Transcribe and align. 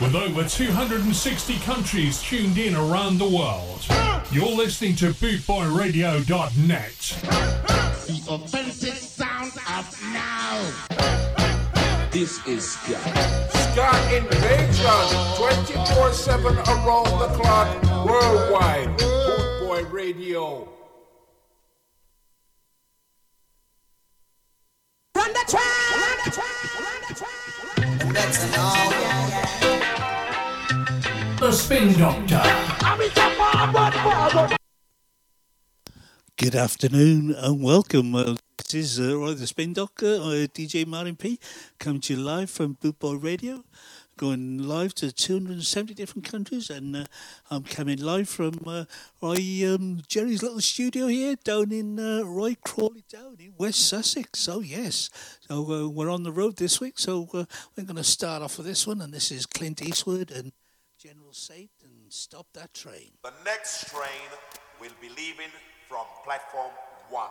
with 0.00 0.14
over 0.14 0.44
260 0.44 1.58
countries 1.60 2.22
tuned 2.22 2.58
in 2.58 2.74
around 2.74 3.18
the 3.18 3.28
world. 3.28 3.86
You're 4.30 4.54
listening 4.54 4.94
to 4.96 5.06
bootboyradio.net. 5.12 6.98
The 8.06 8.22
authentic 8.28 8.94
sound 8.94 9.52
of 9.76 10.02
now. 10.12 10.60
This 12.10 12.46
is 12.46 12.72
Ska. 12.72 12.98
Ska 13.50 14.16
Invasion, 14.16 14.86
24-7 15.36 16.44
around 16.68 17.18
the 17.18 17.28
clock, 17.36 17.68
worldwide. 18.06 18.96
Boot 18.98 19.60
Boy 19.60 19.84
Radio. 19.90 20.68
Run 25.14 25.32
the 25.32 25.44
track! 25.48 25.62
Run 25.96 26.18
the 26.24 26.30
track! 26.30 26.95
Run 28.16 28.28
the 28.28 28.38
track! 28.38 28.46
And 28.48 28.48
that's 28.48 28.58
all. 28.58 28.90
The 31.38 31.52
Spin 31.52 31.92
Doctor. 31.98 32.42
Good 36.38 36.54
afternoon 36.54 37.34
and 37.36 37.62
welcome. 37.62 38.14
Uh, 38.14 38.36
this 38.56 38.74
is 38.74 39.00
uh, 39.00 39.18
Roy 39.18 39.34
the 39.34 39.46
Spin 39.46 39.74
Doctor, 39.74 40.06
uh, 40.06 40.46
DJ 40.48 40.86
Martin 40.86 41.16
P, 41.16 41.38
coming 41.78 42.00
to 42.02 42.14
you 42.14 42.20
live 42.20 42.50
from 42.50 42.76
Bootboy 42.76 43.22
Radio, 43.22 43.64
going 44.16 44.58
live 44.58 44.94
to 44.94 45.12
270 45.12 45.94
different 45.94 46.24
countries, 46.28 46.70
and 46.70 46.96
uh, 46.96 47.04
I'm 47.50 47.64
coming 47.64 47.98
live 47.98 48.28
from 48.28 48.60
uh, 48.66 48.84
um, 49.22 50.02
Jerry's 50.08 50.42
little 50.42 50.60
studio 50.60 51.06
here 51.06 51.36
down 51.44 51.72
in 51.72 51.98
uh, 51.98 52.22
Roy 52.24 52.56
Crawley 52.64 53.04
Down 53.10 53.36
in 53.38 53.52
West 53.58 53.86
Sussex. 53.88 54.38
So 54.38 54.60
yes, 54.60 55.10
so 55.40 55.70
uh, 55.70 55.88
we're 55.88 56.10
on 56.10 56.22
the 56.22 56.32
road 56.32 56.56
this 56.56 56.80
week. 56.80 56.98
So 56.98 57.28
uh, 57.34 57.44
we're 57.76 57.84
going 57.84 57.96
to 57.96 58.04
start 58.04 58.42
off 58.42 58.58
with 58.58 58.66
this 58.66 58.86
one, 58.86 59.00
and 59.00 59.12
this 59.12 59.30
is 59.30 59.46
Clint 59.46 59.82
Eastwood 59.82 60.30
and 60.30 60.52
General 60.98 61.32
Saint 61.32 61.70
and 61.82 62.12
Stop 62.12 62.46
That 62.54 62.72
Train. 62.72 63.12
The 63.22 63.32
next 63.44 63.90
train 63.90 64.30
will 64.80 64.94
be 65.00 65.08
leaving 65.08 65.52
from 65.88 66.06
platform 66.24 66.72
one. 67.10 67.30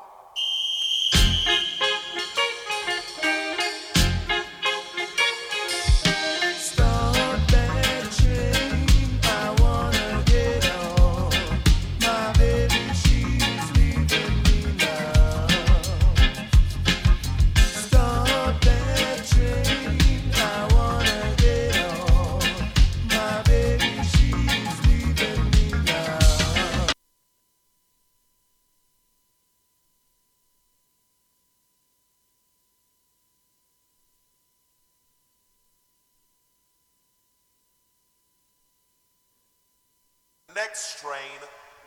Train 41.06 41.39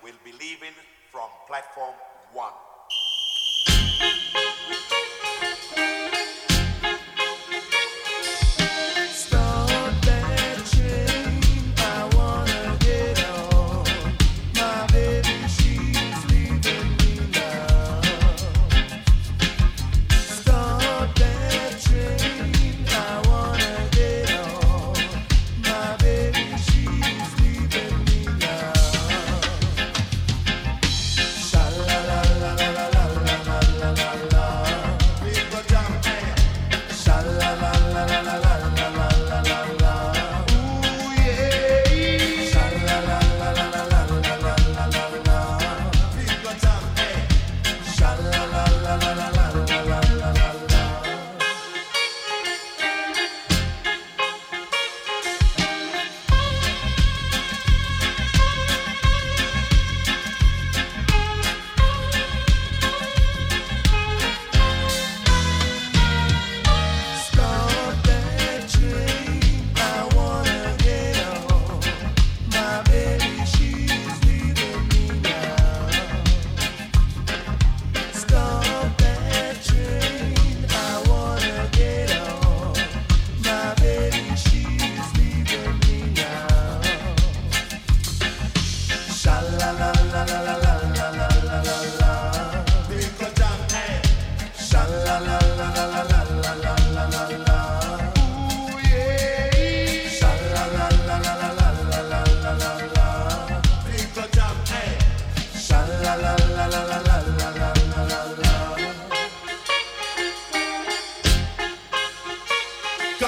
will 0.03 0.19
be 0.25 0.31
leaving 0.33 0.75
from 1.11 1.29
platform 1.49 1.95
one. 2.33 2.68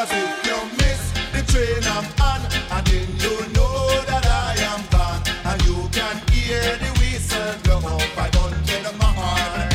Cause 0.00 0.12
if 0.12 0.46
you 0.46 0.56
miss 0.80 1.12
the 1.36 1.42
train 1.52 1.84
I'm 1.84 2.08
on, 2.24 2.40
and 2.72 2.86
then 2.86 3.04
you 3.20 3.36
know 3.52 4.00
that 4.08 4.24
I 4.24 4.56
am 4.72 4.80
gone. 4.88 5.20
And 5.44 5.60
you 5.68 5.76
can 5.92 6.16
hear 6.32 6.62
the 6.80 6.88
whistle 6.96 7.52
go 7.68 7.76
on 7.86 8.00
500 8.16 8.96
miles. 8.96 9.68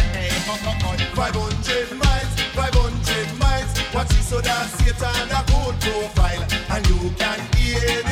500 1.13 1.93
miles, 1.93 2.33
500 2.57 3.37
miles. 3.37 3.69
Watch 3.93 4.17
it 4.17 4.23
so 4.23 4.41
that 4.41 4.65
Satan 4.65 5.29
a 5.29 5.45
good 5.45 5.77
profile. 5.85 6.41
And 6.73 6.81
you 6.89 7.11
can 7.21 7.39
hear 7.53 8.04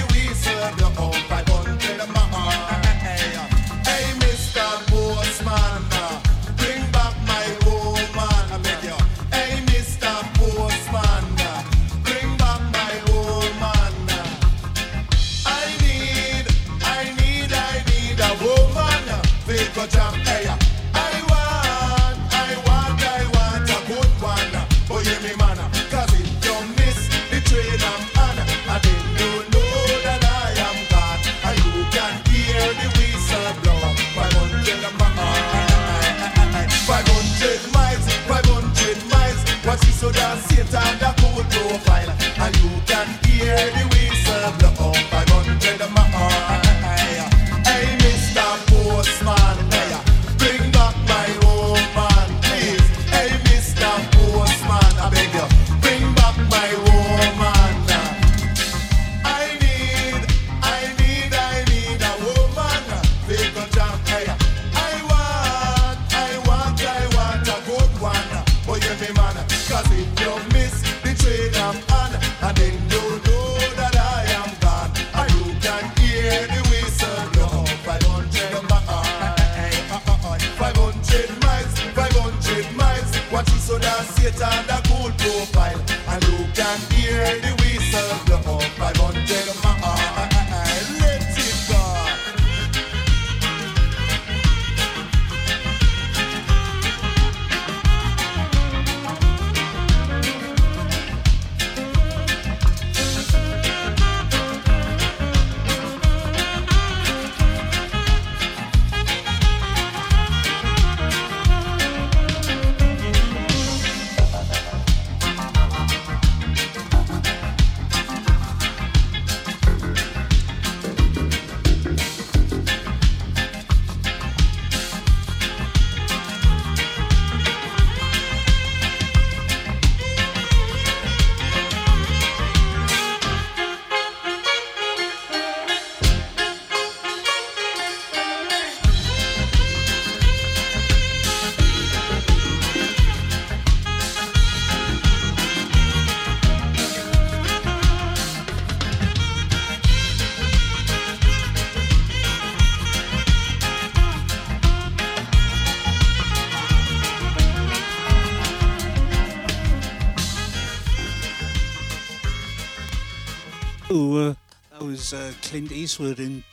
uh, 165.14 165.32
Clint 165.42 165.72
Eastwood 165.72 166.20
in 166.20 166.44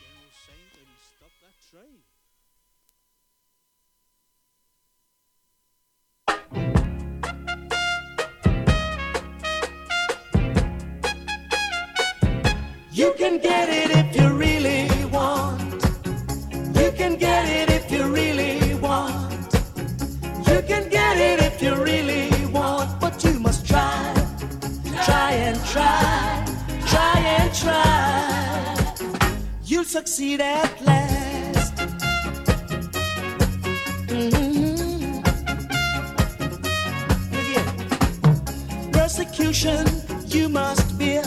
Persecution 39.70 40.00
you 40.26 40.48
must 40.48 40.98
bear. 40.98 41.22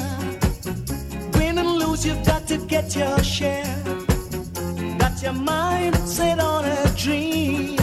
Win 1.34 1.58
and 1.58 1.72
lose, 1.80 2.06
you've 2.06 2.26
got 2.26 2.48
to 2.48 2.58
get 2.58 2.96
your 2.96 3.22
share. 3.24 3.84
Got 4.98 5.22
your 5.22 5.34
mind 5.34 5.96
set 5.98 6.40
on 6.40 6.66
a 6.66 6.90
dream. 6.96 7.78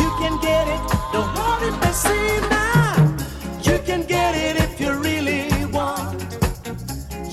You 0.00 0.08
can 0.20 0.40
get 0.40 0.66
it, 0.68 0.82
don't 1.12 1.34
want 1.34 1.62
it 1.62 1.76
to 1.82 1.92
seem 1.92 2.42
now. 2.48 3.16
You 3.62 3.78
can 3.84 4.02
get 4.06 4.34
it 4.34 4.56
if 4.56 4.80
you 4.80 4.92
really 4.92 5.66
want. 5.66 6.20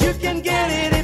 You 0.01 0.13
can 0.13 0.42
get 0.42 0.72
it 0.72 0.97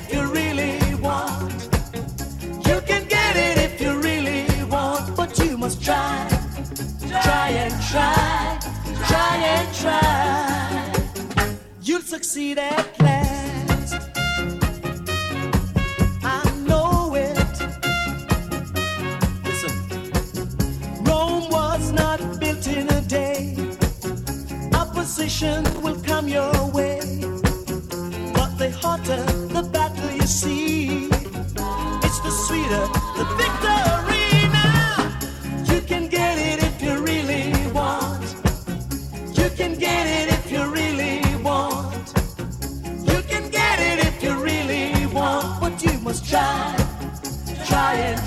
You'll 12.36 12.58
succeed 12.58 13.03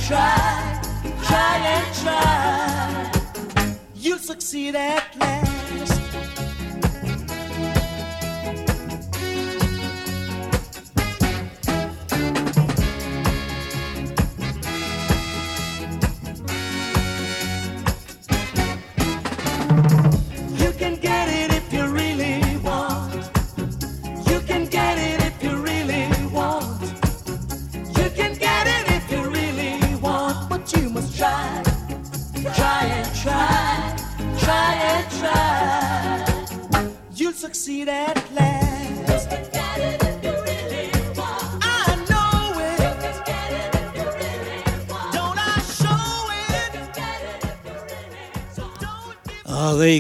Try 0.07 0.77
try. 1.27 1.57
And 1.75 1.95
try. 1.97 3.13
You'll 3.95 4.19
succeed 4.19 4.77
at 4.77 5.06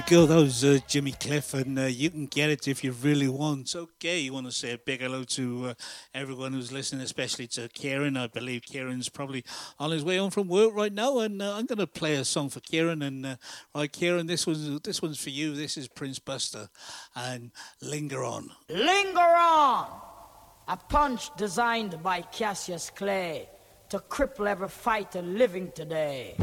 Go. 0.06 0.24
That 0.24 0.36
was 0.36 0.62
uh, 0.62 0.78
Jimmy 0.86 1.12
Cliff, 1.12 1.52
and 1.52 1.76
uh, 1.76 1.82
you 1.86 2.10
can 2.10 2.26
get 2.26 2.48
it 2.48 2.68
if 2.68 2.84
you 2.84 2.92
really 2.92 3.26
want. 3.26 3.74
Okay, 3.74 4.20
you 4.20 4.32
want 4.32 4.46
to 4.46 4.52
say 4.52 4.72
a 4.72 4.78
big 4.78 5.00
hello 5.00 5.24
to 5.24 5.70
uh, 5.70 5.74
everyone 6.14 6.52
who's 6.52 6.70
listening, 6.70 7.02
especially 7.02 7.48
to 7.48 7.68
Kieran. 7.68 8.16
I 8.16 8.28
believe 8.28 8.62
Kieran's 8.62 9.08
probably 9.08 9.44
on 9.80 9.90
his 9.90 10.04
way 10.04 10.18
home 10.18 10.30
from 10.30 10.46
work 10.46 10.74
right 10.74 10.92
now, 10.92 11.18
and 11.18 11.42
uh, 11.42 11.56
I'm 11.56 11.66
going 11.66 11.80
to 11.80 11.88
play 11.88 12.14
a 12.14 12.24
song 12.24 12.50
for 12.50 12.60
Kieran. 12.60 13.02
And 13.02 13.26
uh, 13.26 13.36
right, 13.74 13.90
Kieran, 13.90 14.28
this 14.28 14.46
one's 14.46 14.80
this 14.82 15.02
one's 15.02 15.20
for 15.20 15.30
you. 15.30 15.56
This 15.56 15.76
is 15.76 15.88
Prince 15.88 16.20
Buster, 16.20 16.68
and 17.16 17.50
Linger 17.82 18.22
On. 18.22 18.48
Linger 18.68 19.18
on! 19.18 19.88
A 20.68 20.76
punch 20.76 21.34
designed 21.36 22.00
by 22.00 22.20
Cassius 22.20 22.90
Clay 22.90 23.48
to 23.88 23.98
cripple 23.98 24.46
every 24.46 24.68
fighter 24.68 25.22
living 25.22 25.72
today. 25.72 26.36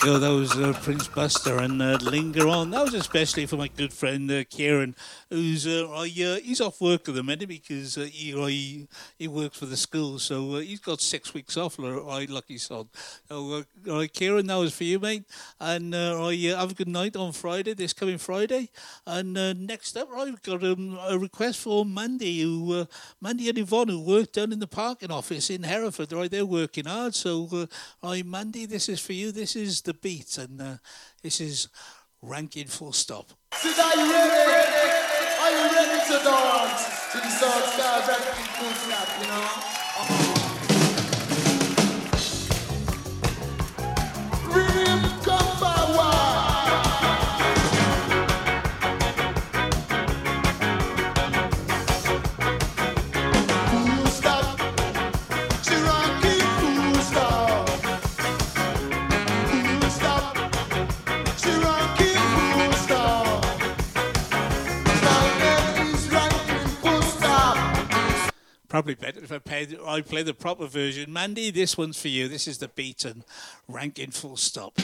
Go. 0.00 0.18
That 0.18 0.30
was 0.32 0.56
uh, 0.56 0.72
Prince 0.82 1.08
Buster 1.08 1.58
and 1.58 1.80
uh, 1.82 1.98
Linger 2.00 2.48
On. 2.48 2.70
That 2.70 2.84
was 2.84 2.94
especially 2.94 3.44
for 3.46 3.56
my 3.56 3.68
good 3.68 3.92
friend 3.92 4.30
uh, 4.30 4.44
Kieran, 4.48 4.96
who's 5.28 5.66
uh, 5.66 5.88
I, 5.90 6.04
uh, 6.04 6.40
he's 6.40 6.60
off 6.60 6.80
work 6.80 7.08
at 7.08 7.14
the 7.14 7.22
minute 7.22 7.48
because 7.48 7.98
uh, 7.98 8.02
he, 8.02 8.32
he 8.32 8.88
he 9.20 9.28
works 9.28 9.58
for 9.58 9.66
the 9.66 9.76
school, 9.76 10.18
so 10.18 10.54
uh, 10.54 10.58
he's 10.60 10.80
got 10.80 10.98
six 11.02 11.34
weeks 11.34 11.58
off. 11.58 11.78
I 11.78 12.24
lucky 12.24 12.56
sod. 12.56 12.88
So, 13.28 13.52
uh, 13.52 13.90
all 13.90 13.98
right, 13.98 14.10
Kieran, 14.10 14.46
that 14.46 14.56
was 14.56 14.74
for 14.74 14.84
you, 14.84 14.98
mate. 14.98 15.24
And 15.60 15.94
uh, 15.94 16.26
I 16.26 16.32
uh, 16.48 16.56
have 16.56 16.70
a 16.70 16.74
good 16.74 16.88
night 16.88 17.16
on 17.16 17.32
Friday, 17.32 17.74
this 17.74 17.92
coming 17.92 18.16
Friday. 18.16 18.70
And 19.06 19.36
uh, 19.36 19.52
next 19.52 19.94
up, 19.98 20.08
I've 20.16 20.42
got 20.42 20.64
um, 20.64 20.98
a 21.06 21.18
request 21.18 21.58
for 21.58 21.84
Mandy, 21.84 22.40
who 22.40 22.86
Mandy 23.20 23.50
and 23.50 23.58
Yvonne, 23.58 23.88
who 23.88 24.00
work 24.00 24.32
down 24.32 24.54
in 24.54 24.58
the 24.58 24.66
parking 24.66 25.10
office 25.10 25.50
in 25.50 25.64
Hereford. 25.64 26.12
Right, 26.12 26.30
they're 26.30 26.46
working 26.46 26.86
hard. 26.86 27.14
So, 27.14 27.68
right, 28.02 28.24
Mandy, 28.24 28.64
this 28.64 28.88
is 28.88 29.00
for 29.00 29.12
you. 29.12 29.32
This 29.32 29.54
is 29.54 29.82
the 29.82 29.92
beat, 29.92 30.38
and 30.38 30.78
this 31.22 31.42
is 31.42 31.68
ranking 32.22 32.68
full 32.68 32.94
stop. 32.94 33.32
Are 35.50 35.52
you 35.52 35.64
ready? 35.74 35.98
To 36.06 36.18
dance 36.22 36.82
to 37.10 37.18
the 37.18 37.28
song 37.28 37.62
style 37.72 38.02
ranking 38.06 38.50
full 38.54 38.74
stop, 38.74 39.08
you 39.20 39.26
know? 39.26 39.48
Rhythm 44.54 45.02
come 45.24 45.50
forward. 45.58 46.29
Probably 68.70 68.94
better 68.94 69.18
if 69.18 69.32
I 69.32 69.38
I 69.84 70.00
play 70.00 70.22
the 70.22 70.32
proper 70.32 70.66
version. 70.66 71.12
Mandy, 71.12 71.50
this 71.50 71.76
one's 71.76 72.00
for 72.00 72.06
you. 72.06 72.28
This 72.28 72.46
is 72.46 72.58
the 72.58 72.68
beaten. 72.68 73.24
ranking 73.66 74.12
full 74.12 74.36
stop. 74.36 74.78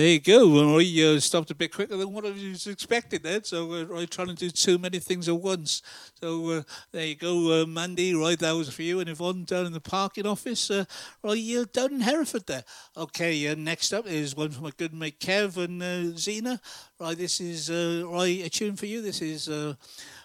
There 0.00 0.08
you 0.08 0.20
go. 0.20 0.48
Well, 0.48 0.80
I 0.80 1.14
uh, 1.14 1.20
stopped 1.20 1.50
a 1.50 1.54
bit 1.54 1.74
quicker 1.74 1.94
than 1.94 2.10
what 2.10 2.24
I 2.24 2.30
was 2.30 2.66
expecting 2.66 3.20
then. 3.22 3.44
So 3.44 3.70
uh, 3.70 3.98
I'm 3.98 4.06
trying 4.06 4.28
to 4.28 4.34
do 4.34 4.48
too 4.48 4.78
many 4.78 4.98
things 4.98 5.28
at 5.28 5.36
once. 5.36 5.82
So 6.22 6.48
uh, 6.48 6.62
there 6.90 7.04
you 7.04 7.16
go, 7.16 7.60
uh, 7.60 7.66
Mandy. 7.66 8.14
Right, 8.14 8.38
that 8.38 8.52
was 8.52 8.72
for 8.72 8.80
you. 8.80 9.00
And 9.00 9.10
Yvonne 9.10 9.44
down 9.44 9.66
in 9.66 9.74
the 9.74 9.80
parking 9.80 10.26
office. 10.26 10.70
Uh, 10.70 10.86
right, 11.22 11.38
uh, 11.54 11.66
down 11.70 11.92
in 11.92 12.00
Hereford 12.00 12.46
there. 12.46 12.64
Okay, 12.96 13.46
uh, 13.48 13.54
next 13.58 13.92
up 13.92 14.06
is 14.06 14.34
one 14.34 14.52
from 14.52 14.64
my 14.64 14.72
good 14.74 14.94
mate 14.94 15.20
Kev 15.20 15.62
and 15.62 15.82
uh, 15.82 16.16
Zena. 16.16 16.62
Right, 16.98 17.18
this 17.18 17.38
is 17.38 17.68
uh, 17.68 18.08
right, 18.08 18.40
a 18.42 18.48
tune 18.48 18.76
for 18.76 18.86
you. 18.86 19.02
This 19.02 19.20
is 19.20 19.50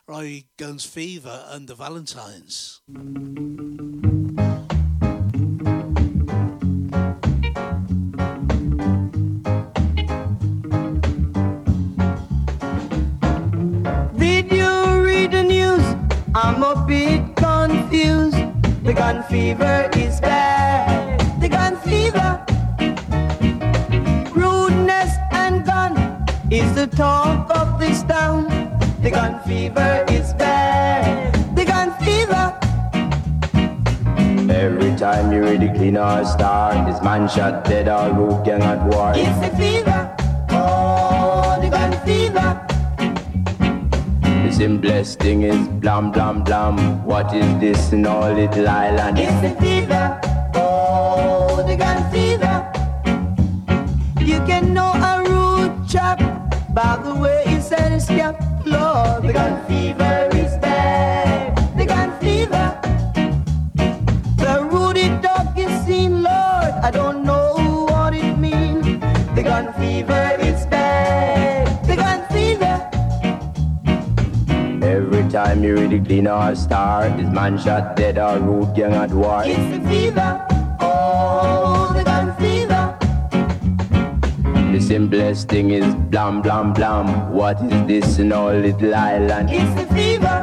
right, 0.07 0.45
Guns 0.55 0.85
Fever 0.85 1.47
and 1.49 1.67
the 1.67 1.75
Valentines. 1.75 2.79
I'm 16.38 16.62
a 16.63 16.86
bit 16.86 17.34
confused. 17.38 18.36
The 18.84 18.93
gun 18.93 19.24
fever 19.24 19.89
is 19.95 20.19
bad. 20.19 21.17
The 21.39 21.48
gun 21.48 21.78
fever. 21.78 22.43
Rudeness 24.36 25.15
and 25.32 25.65
gun 25.65 25.95
is 26.52 26.76
the 26.76 26.88
talk 26.88 27.50
of 27.56 27.80
this 27.80 28.04
town. 28.04 28.50
The 29.02 29.12
gun 29.12 29.41
fever 29.48 30.04
is 30.10 30.34
bad. 30.34 31.34
The 31.56 31.63
gun 31.63 31.93
fever. 32.04 32.45
Every 34.52 34.93
time 34.98 35.32
you 35.32 35.41
ready 35.41 35.69
clean 35.69 35.95
or 35.95 36.26
star, 36.26 36.74
this 36.86 37.02
man 37.02 37.30
shot 37.30 37.63
dead 37.63 37.88
or 37.88 38.12
root 38.13 38.43
gang 38.43 38.62
at 38.62 38.84
war. 38.93 39.13
It's 39.15 39.39
the 39.39 39.56
fever. 39.56 39.94
Simplest 44.55 45.19
thing 45.19 45.41
is 45.43 45.67
blam 45.83 46.11
blam 46.11 46.41
blam. 46.41 46.77
What 47.03 47.33
is 47.35 47.47
this 47.59 47.91
in 47.91 48.05
all 48.07 48.31
little 48.31 48.69
island? 48.69 49.19
It's 49.19 49.41
the 49.41 49.51
fever. 49.61 50.19
Oh, 50.55 51.61
the 51.67 51.75
gun 51.75 51.99
fever. 52.09 52.55
You 54.31 54.39
can 54.47 54.73
know 54.73 54.93
a 55.11 55.13
rude 55.27 55.89
chap 55.89 56.19
by 56.73 56.95
the 57.03 57.13
way 57.13 57.43
he 57.47 57.55
his 57.55 58.07
cap. 58.07 58.41
Lord, 58.65 59.23
the 59.23 59.33
gun 59.33 59.65
fever 59.67 60.35
time 75.55 75.63
you 75.63 75.75
ready 75.75 75.99
clean 75.99 76.27
or 76.27 76.55
star, 76.55 77.09
this 77.17 77.31
man 77.33 77.57
shot 77.57 77.95
dead 77.95 78.17
or 78.17 78.39
root 78.39 78.75
gang 78.75 78.93
at 78.93 79.11
war. 79.11 79.43
It's 79.45 79.77
the 79.77 79.89
fever. 79.89 80.45
Oh, 80.79 81.93
the 81.95 82.03
gun 82.03 82.35
fever. 82.35 82.97
The 84.71 84.81
simplest 84.81 85.47
thing 85.49 85.71
is 85.71 85.95
blam 86.11 86.41
blam 86.41 86.73
blam. 86.73 87.31
What 87.31 87.61
is 87.63 87.87
this 87.87 88.19
in 88.19 88.33
our 88.33 88.53
little 88.53 88.93
island? 88.93 89.49
It's 89.51 89.73
the 89.81 89.87
fever. 89.95 90.35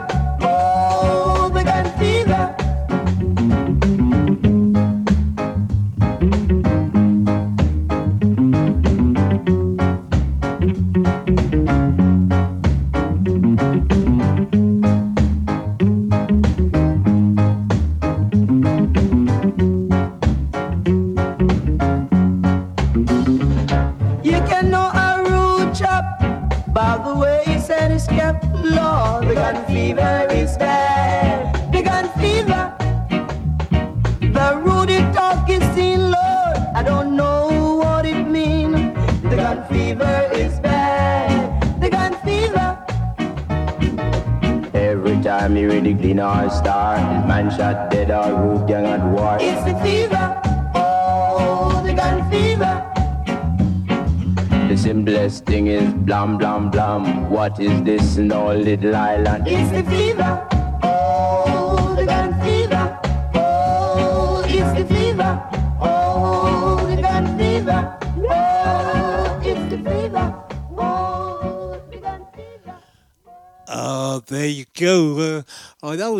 Is 57.66 57.91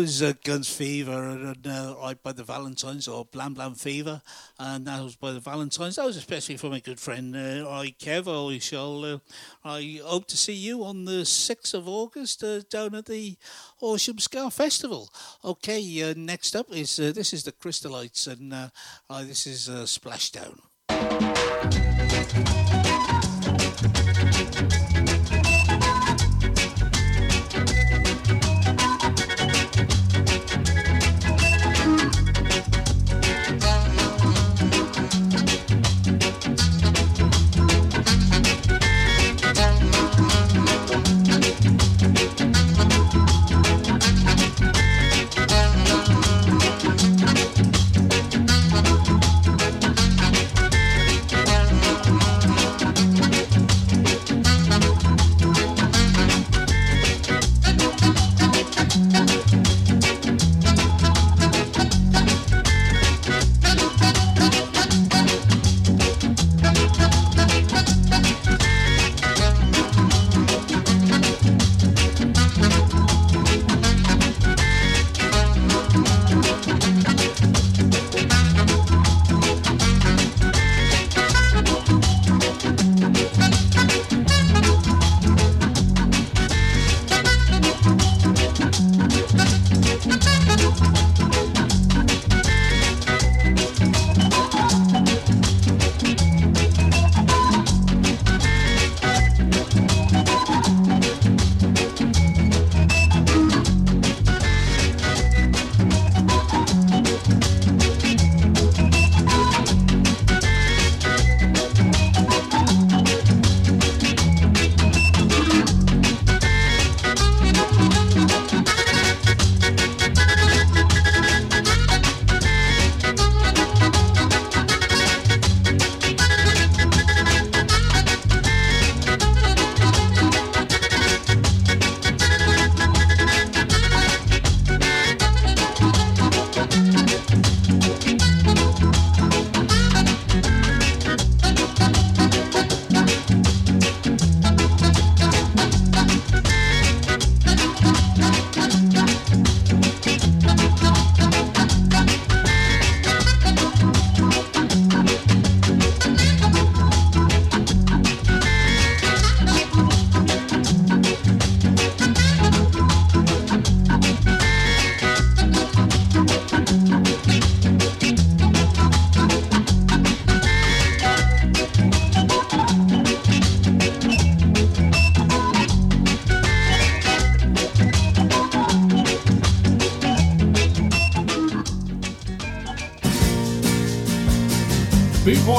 was 0.03 0.21
uh, 0.21 0.33
Guns 0.43 0.67
Fever, 0.67 1.29
and 1.29 1.65
uh, 1.65 1.95
right 1.97 2.21
by 2.21 2.33
the 2.33 2.43
Valentines, 2.43 3.07
or 3.07 3.23
Blam 3.23 3.53
Blam 3.53 3.73
Fever, 3.73 4.21
and 4.59 4.85
that 4.85 5.01
was 5.01 5.15
by 5.15 5.31
the 5.31 5.39
Valentines. 5.39 5.95
That 5.95 6.05
was 6.05 6.17
especially 6.17 6.57
for 6.57 6.69
my 6.69 6.81
good 6.81 6.99
friend, 6.99 7.33
uh, 7.33 7.69
I 7.69 7.95
Kev. 7.97 8.27
I 8.27 8.59
shall, 8.59 9.05
uh, 9.05 9.19
I 9.63 10.01
hope 10.03 10.27
to 10.27 10.35
see 10.35 10.51
you 10.51 10.83
on 10.83 11.05
the 11.05 11.23
sixth 11.23 11.73
of 11.73 11.87
August 11.87 12.43
uh, 12.43 12.59
down 12.69 12.95
at 12.95 13.05
the 13.05 13.37
Horsham 13.77 14.19
Ska 14.19 14.51
Festival. 14.51 15.09
Okay, 15.45 15.81
uh, 16.03 16.13
next 16.17 16.53
up 16.53 16.69
is 16.69 16.97
this 16.97 17.31
is 17.31 17.45
the 17.45 17.53
Crystalites, 17.53 18.27
and 18.27 18.51
this 19.25 19.47
is 19.47 19.69
Splashdown. 19.69 20.59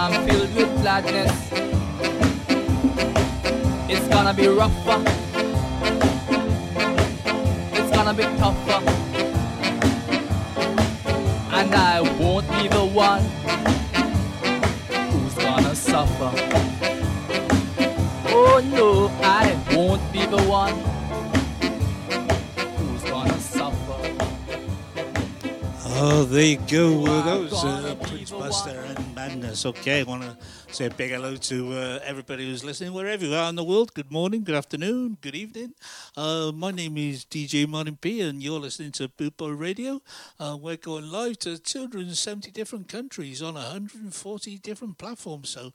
I'm 0.00 0.28
filled 0.28 0.54
with 0.54 0.80
gladness. 0.80 1.32
It's 3.90 4.06
gonna 4.06 4.32
be 4.32 4.46
rougher. 4.46 5.02
It's 7.72 7.90
gonna 7.90 8.14
be 8.14 8.22
tougher. 8.38 8.80
And 11.50 11.74
I 11.74 12.00
won't 12.20 12.48
be 12.48 12.68
the 12.68 12.84
one 12.84 13.24
who's 15.10 15.34
gonna 15.34 15.74
suffer. 15.74 16.30
Oh 18.28 18.60
no, 18.70 19.10
I 19.20 19.60
won't 19.74 20.12
be 20.12 20.24
the 20.26 20.42
one 20.44 20.74
who's 22.76 23.02
gonna 23.02 23.40
suffer. 23.40 23.98
Oh, 25.86 26.22
there 26.22 26.44
you 26.44 26.58
go. 26.70 27.04
Uh, 27.04 27.24
that 27.24 27.40
was 27.40 27.64
uh, 27.64 27.96
and 29.48 29.66
Okay, 29.66 30.00
I 30.00 30.02
want 30.02 30.22
to 30.22 30.36
say 30.74 30.86
a 30.86 30.90
big 30.90 31.10
hello 31.10 31.36
to 31.36 31.72
uh, 31.72 31.98
everybody 32.04 32.44
who's 32.44 32.64
listening, 32.64 32.92
wherever 32.92 33.24
you 33.24 33.34
are 33.34 33.48
in 33.48 33.54
the 33.54 33.64
world. 33.64 33.94
Good 33.94 34.10
morning, 34.10 34.44
good 34.44 34.54
afternoon, 34.54 35.16
good 35.22 35.34
evening. 35.34 35.72
Uh, 36.16 36.52
my 36.54 36.70
name 36.70 36.98
is 36.98 37.24
DJ 37.24 37.66
Martin 37.66 37.96
P, 37.96 38.20
and 38.20 38.42
you're 38.42 38.60
listening 38.60 38.92
to 38.92 39.08
Boot 39.08 39.36
Boy 39.38 39.50
Radio. 39.50 40.02
Uh, 40.38 40.58
we're 40.60 40.76
going 40.76 41.10
live 41.10 41.38
to 41.40 41.56
270 41.56 42.50
different 42.50 42.88
countries 42.88 43.40
on 43.40 43.54
140 43.54 44.58
different 44.58 44.98
platforms. 44.98 45.48
So 45.48 45.72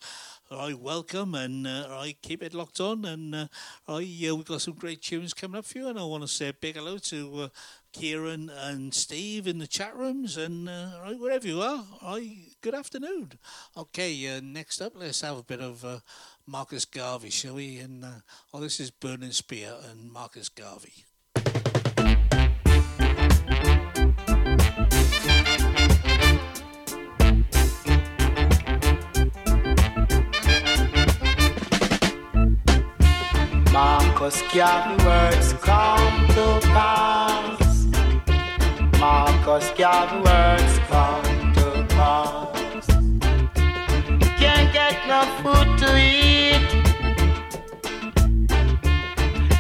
I 0.52 0.74
welcome 0.74 1.34
and 1.34 1.66
uh, 1.66 1.88
I 1.90 2.16
keep 2.22 2.44
it 2.44 2.54
locked 2.54 2.80
on. 2.80 3.06
And 3.06 3.34
uh, 3.34 3.48
I 3.88 3.94
uh, 4.30 4.36
we've 4.36 4.46
got 4.46 4.62
some 4.62 4.76
great 4.76 5.02
tunes 5.02 5.34
coming 5.34 5.58
up 5.58 5.66
for 5.66 5.80
you. 5.80 5.88
And 5.88 5.98
I 5.98 6.04
want 6.04 6.24
to 6.24 6.28
say 6.28 6.50
a 6.50 6.54
big 6.54 6.76
hello 6.76 7.00
to 7.00 7.50
Kieran 7.92 8.50
and 8.50 8.94
Steve 8.94 9.48
in 9.48 9.58
the 9.58 9.68
chat 9.68 9.96
rooms 9.96 10.38
and 10.38 10.70
uh, 10.70 10.92
wherever 11.18 11.48
you 11.48 11.62
are. 11.62 11.86
I 12.02 12.38
good 12.64 12.74
afternoon. 12.74 13.30
Okay, 13.76 14.38
uh, 14.38 14.40
next 14.42 14.80
up, 14.82 14.94
let's 14.96 15.20
have 15.20 15.38
a 15.38 15.44
bit 15.44 15.60
of 15.60 15.84
uh, 15.84 16.00
Marcus 16.48 16.86
Garvey, 16.86 17.30
shall 17.30 17.56
we? 17.56 17.78
And 17.78 18.06
uh, 18.06 18.08
oh, 18.54 18.62
this 18.62 18.80
is 18.80 18.90
Burning 18.90 19.32
Spear 19.32 19.74
and 19.92 20.10
Marcus 20.10 20.48
Garvey. 20.48 21.04
Marcus 33.74 34.42
Garvey 34.54 35.04
words 35.04 35.54
come 35.62 36.28
to 36.30 36.60
pass. 36.68 37.86
Marcus 38.98 39.70
Garvey 39.78 40.16
words 40.22 40.80
come 40.88 41.54
to 41.56 41.86
pass. 41.90 42.43
No 45.14 45.26
food 45.44 45.78
to 45.78 45.90
eat. 45.96 46.68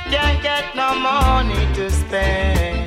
Can't 0.09 0.41
get 0.41 0.75
no 0.75 0.95
money 0.95 1.71
to 1.75 1.91
spend. 1.91 2.82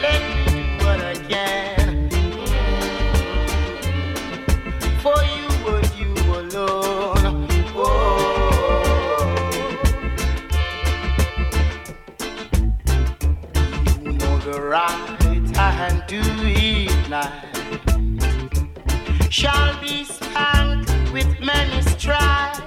let 0.00 0.20
me 0.28 0.36
do 0.50 0.62
what 0.84 1.00
I 1.00 1.14
can 1.28 2.10
for 5.02 5.20
you 5.36 5.48
you 6.00 6.12
alone. 6.40 7.48
Oh, 7.76 7.82
you 14.02 14.12
know 14.12 14.34
the 14.38 14.56
right 14.62 15.18
and 15.58 15.98
do 16.06 16.22
it 16.22 17.08
now 17.10 17.50
shall 19.30 19.80
be 19.80 20.04
Many 21.40 21.78
is 21.78 21.94
try. 21.96 22.59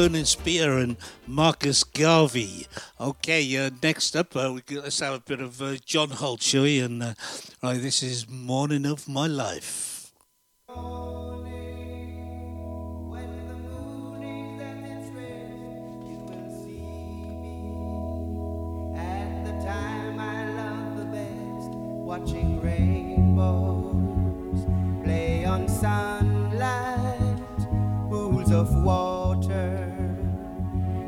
Burning 0.00 0.24
Spear 0.24 0.78
and 0.78 0.96
Marcus 1.26 1.84
Garvey. 1.84 2.66
Okay, 2.98 3.54
uh, 3.58 3.68
next 3.82 4.16
up, 4.16 4.34
uh, 4.34 4.58
let's 4.70 4.98
have 5.00 5.12
a 5.12 5.20
bit 5.20 5.40
of 5.40 5.60
uh, 5.60 5.76
John 5.84 6.08
Holt, 6.08 6.40
shall 6.40 6.62
we? 6.62 6.80
And 6.80 7.14
right, 7.62 7.82
this 7.82 8.02
is 8.02 8.26
Morning 8.26 8.86
of 8.86 9.06
My 9.06 9.26
Life. 9.26 10.10
watching 22.06 22.60
rainbows 22.60 24.64
play 25.04 25.44
on 25.44 25.68
sunlight, 25.68 27.36
pools 28.08 28.50
of 28.50 28.82
water 28.82 29.89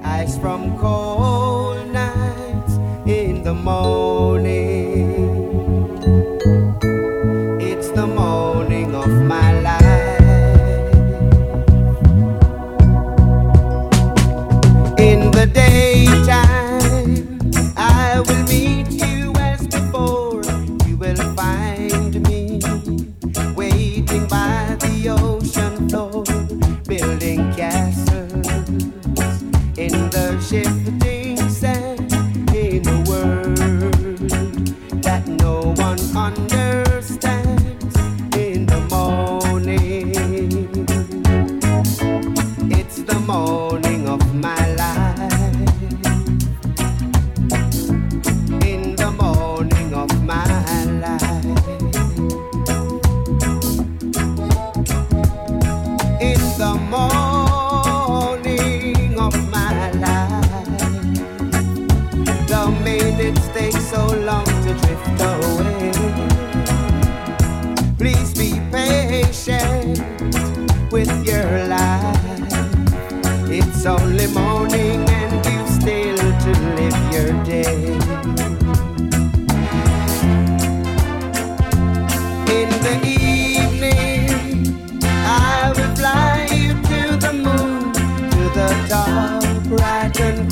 ice 0.04 0.38
from 0.38 0.76
cold 0.78 1.88
nights 1.88 2.74
in 3.06 3.42
the 3.42 3.54
morning. 3.54 4.91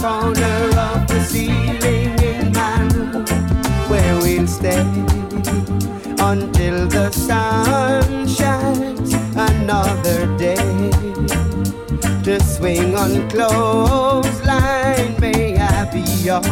corner 0.00 0.60
of 0.78 1.06
the 1.08 1.20
ceiling 1.28 2.18
in 2.32 2.52
my 2.52 2.80
room 2.94 3.24
where 3.90 4.16
we'll 4.22 4.46
stay 4.46 4.80
until 6.18 6.88
the 6.88 7.10
sun 7.10 8.26
shines 8.26 9.12
another 9.36 10.26
day 10.38 10.56
to 12.24 12.40
swing 12.40 12.96
on 12.96 13.28
clothesline. 13.28 15.20
May 15.20 15.58
I 15.58 15.84
be 15.92 16.00
yours? 16.24 16.46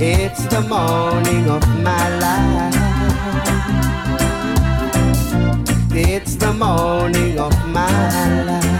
It's 0.00 0.44
the 0.46 0.60
morning 0.68 1.48
of 1.50 1.66
my 1.82 2.08
life. 2.20 2.74
It's 5.92 6.36
the 6.36 6.52
morning 6.52 7.40
of 7.40 7.52
my 7.66 8.44
life. 8.44 8.77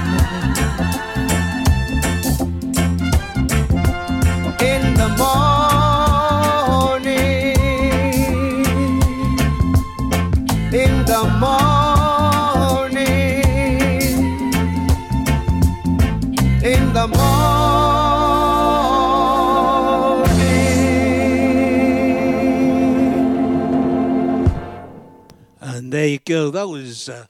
Go. 26.16 26.50
That 26.50 26.68
was 26.68 27.10
uh, 27.10 27.26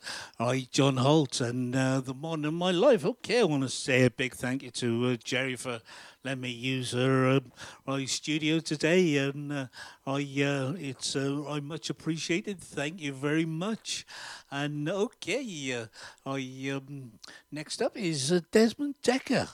John 0.71 0.99
Holt 0.99 1.41
and 1.41 1.75
uh, 1.75 2.01
the 2.01 2.15
Morning 2.15 2.47
of 2.47 2.55
My 2.55 2.71
Life. 2.71 3.05
Okay, 3.05 3.41
I 3.41 3.45
want 3.45 3.65
to 3.65 3.69
say 3.69 4.05
a 4.05 4.11
big 4.11 4.35
thank 4.35 4.63
you 4.63 4.71
to 4.71 5.07
uh, 5.07 5.17
Jerry 5.17 5.57
for 5.57 5.81
letting 6.23 6.43
me 6.43 6.51
use 6.51 6.93
her 6.93 7.41
right 7.87 8.09
studio 8.09 8.61
today, 8.61 9.17
and 9.17 9.53
uh, 9.53 9.67
I 10.07 10.21
uh, 10.43 10.75
it's 10.79 11.17
uh, 11.17 11.45
I 11.49 11.59
much 11.59 11.91
appreciated. 11.91 12.61
Thank 12.61 13.01
you 13.01 13.13
very 13.13 13.45
much. 13.45 14.07
And 14.49 14.89
okay, 14.89 15.75
uh, 15.75 15.87
I 16.25 16.71
um, 16.77 17.13
next 17.51 17.83
up 17.83 17.97
is 17.97 18.31
Desmond 18.53 18.95
Dekker, 19.03 19.49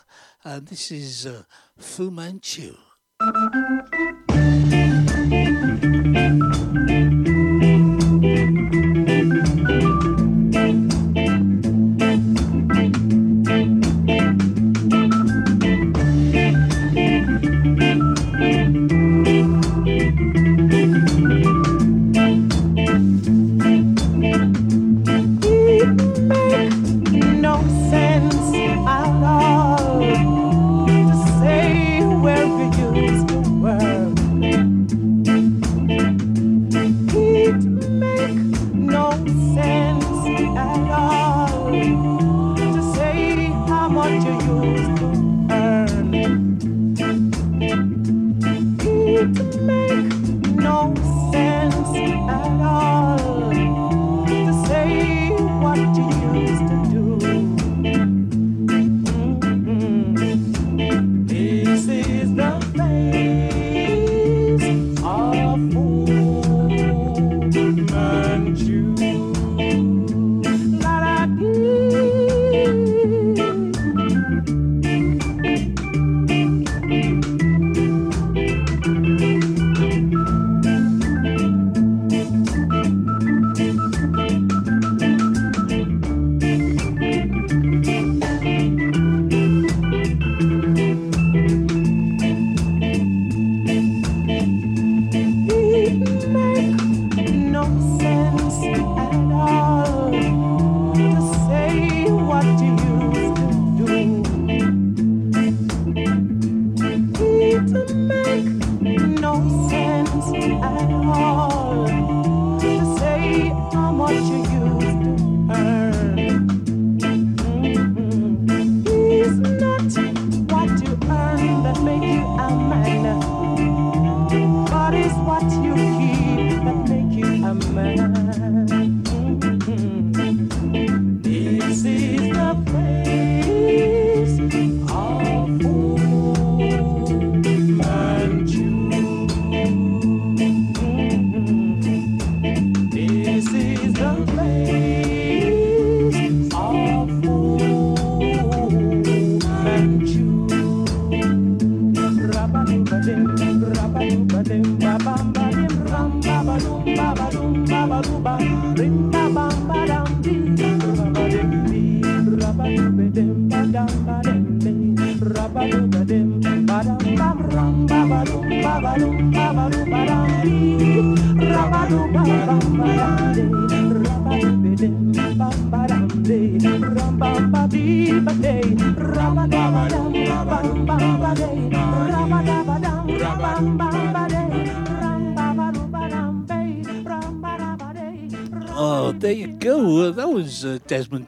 and 0.45 0.67
this 0.67 0.91
is 0.91 1.27
Fu 1.79 2.11
Manchu. 2.11 2.75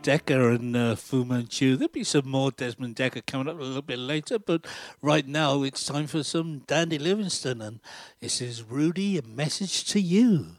Dekker 0.07 0.55
and 0.55 0.77
uh, 0.77 0.95
Fu 0.95 1.25
Manchu. 1.25 1.75
There'll 1.75 1.91
be 1.91 2.05
some 2.05 2.29
more 2.29 2.53
Desmond 2.53 2.95
Dekker 2.95 3.27
coming 3.27 3.49
up 3.49 3.59
a 3.59 3.63
little 3.63 3.83
bit 3.83 3.99
later, 3.99 4.39
but 4.39 4.65
right 5.03 5.27
now 5.27 5.65
it's 5.65 5.85
time 5.85 6.07
for 6.07 6.23
some 6.23 6.61
Dandy 6.61 6.97
Livingstone, 6.97 7.61
and 7.61 7.81
this 8.21 8.41
is 8.41 8.63
Rudy, 8.63 9.19
a 9.19 9.23
message 9.23 9.85
to 9.87 10.01
you. 10.01 10.59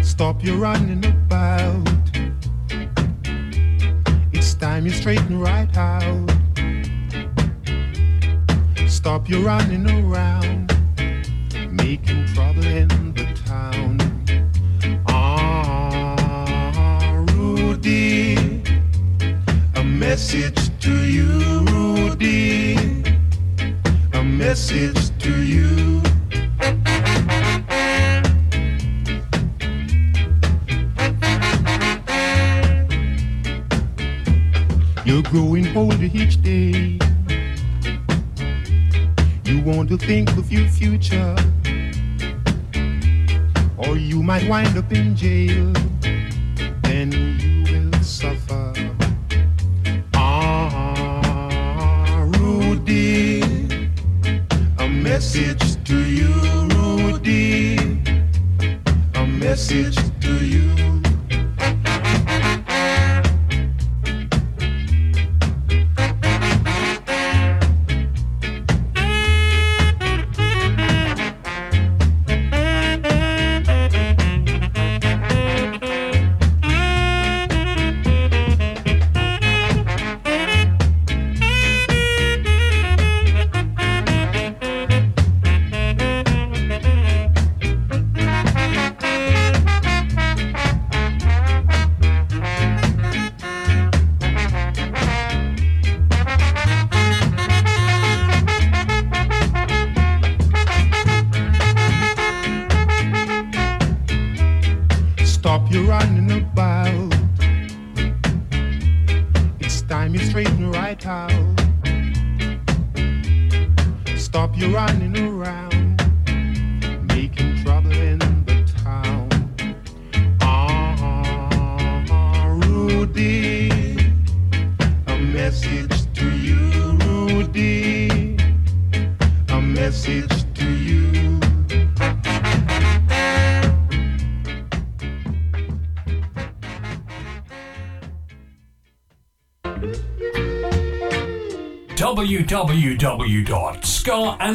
Stop 0.00 0.44
your 0.44 0.58
running 0.58 1.04
about. 1.04 1.88
It's 4.32 4.54
time 4.54 4.86
you 4.86 4.92
straighten 4.92 5.40
right 5.40 5.76
out. 5.76 6.47
Stop 8.98 9.28
your 9.28 9.42
running 9.42 9.88
around, 9.88 10.72
making 11.70 12.26
trouble 12.34 12.66
in 12.66 12.88
the 13.14 13.26
town. 13.46 13.96
Ah, 15.06 16.16
Rudy, 17.32 18.34
a 19.76 19.84
message 19.84 20.76
to 20.80 20.90
you, 21.06 21.28
Rudy, 21.70 22.74
a 24.14 24.24
message 24.24 25.16
to 25.20 25.44
you. 25.44 26.02
You're 35.04 35.22
growing 35.22 35.76
older 35.76 36.10
each 36.12 36.42
day. 36.42 36.98
To 39.88 39.96
think 39.96 40.28
of 40.36 40.52
your 40.52 40.68
future, 40.68 41.34
or 43.78 43.96
you 43.96 44.22
might 44.22 44.46
wind 44.46 44.76
up 44.76 44.92
in 44.92 45.16
jail. 45.16 45.72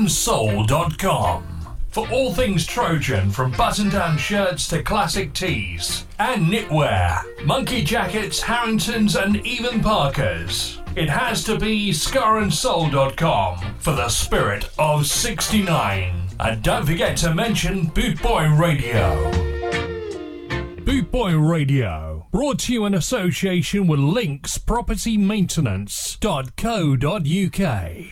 trojansoul.com. 0.03 1.49
For 1.89 2.09
all 2.09 2.33
things 2.33 2.65
Trojan, 2.65 3.29
from 3.29 3.51
button 3.51 3.89
down 3.89 4.17
shirts 4.17 4.67
to 4.69 4.81
classic 4.81 5.31
tees 5.33 6.07
and 6.17 6.47
knitwear, 6.47 7.45
monkey 7.45 7.83
jackets, 7.83 8.41
Harringtons, 8.41 9.15
and 9.15 9.45
even 9.45 9.79
parkas. 9.79 10.79
It 10.95 11.09
has 11.09 11.43
to 11.43 11.59
be 11.59 11.91
scarandsoul.com 11.91 13.75
for 13.77 13.93
the 13.93 14.09
spirit 14.09 14.69
of 14.79 15.05
69. 15.05 16.29
And 16.39 16.63
don't 16.63 16.85
forget 16.85 17.15
to 17.17 17.33
mention 17.33 17.85
Boot 17.87 18.21
Boy 18.21 18.49
Radio. 18.49 19.31
Boot 20.83 21.11
Boy 21.11 21.37
Radio, 21.37 22.27
brought 22.31 22.59
to 22.59 22.73
you 22.73 22.85
in 22.85 22.95
association 22.95 23.85
with 23.85 23.99
Links 23.99 24.57
Property 24.57 25.17
Maintenance.co.uk. 25.17 28.02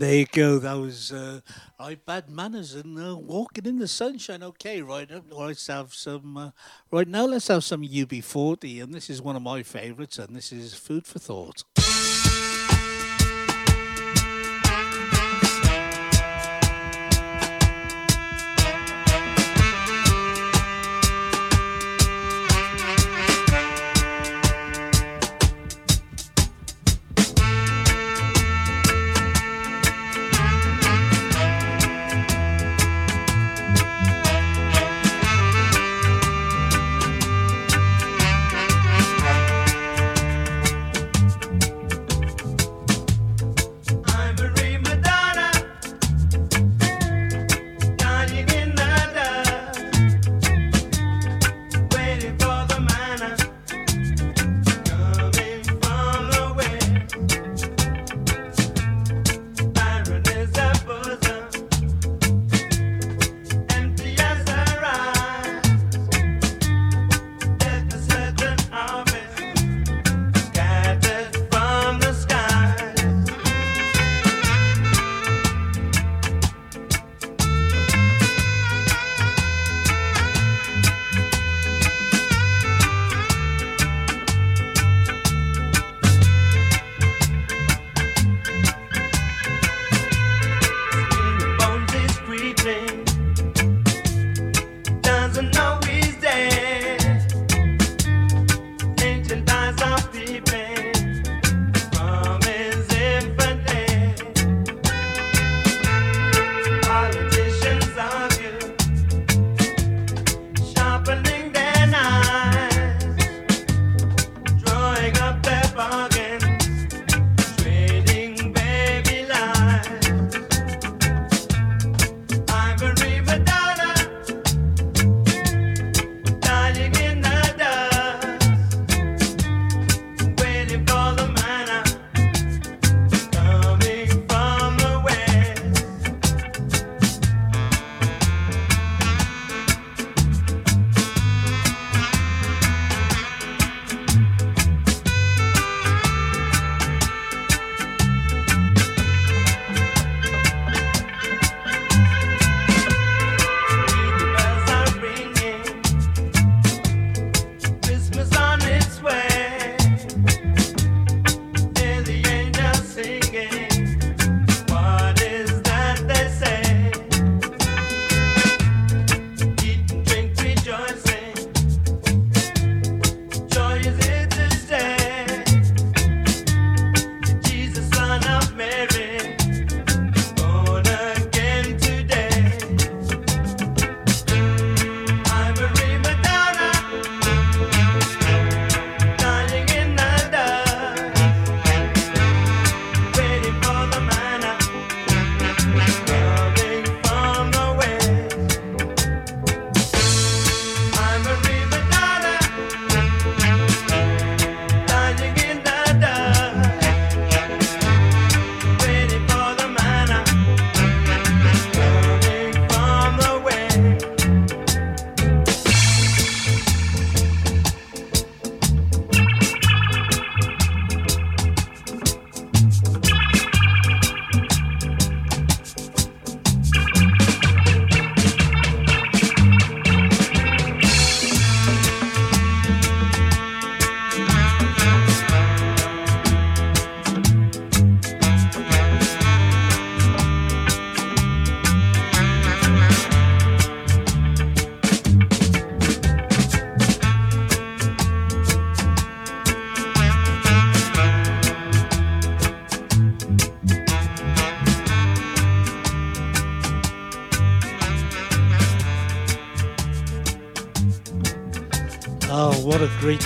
there 0.00 0.14
you 0.14 0.26
go. 0.26 0.58
That 0.58 0.72
was 0.74 1.12
uh, 1.12 1.40
I 1.78 1.94
bad 1.94 2.30
manners 2.30 2.74
and 2.74 2.98
uh, 2.98 3.16
walking 3.16 3.66
in 3.66 3.78
the 3.78 3.86
sunshine. 3.86 4.42
Okay, 4.42 4.80
right. 4.80 5.10
Uh, 5.10 5.20
let's 5.30 5.66
have 5.66 5.94
some. 5.94 6.36
Uh, 6.36 6.50
right 6.90 7.06
now, 7.06 7.26
let's 7.26 7.48
have 7.48 7.64
some 7.64 7.82
UB40, 7.82 8.82
and 8.82 8.94
this 8.94 9.10
is 9.10 9.20
one 9.20 9.36
of 9.36 9.42
my 9.42 9.62
favourites, 9.62 10.18
and 10.18 10.34
this 10.34 10.52
is 10.52 10.74
food 10.74 11.06
for 11.06 11.18
thought. 11.18 11.64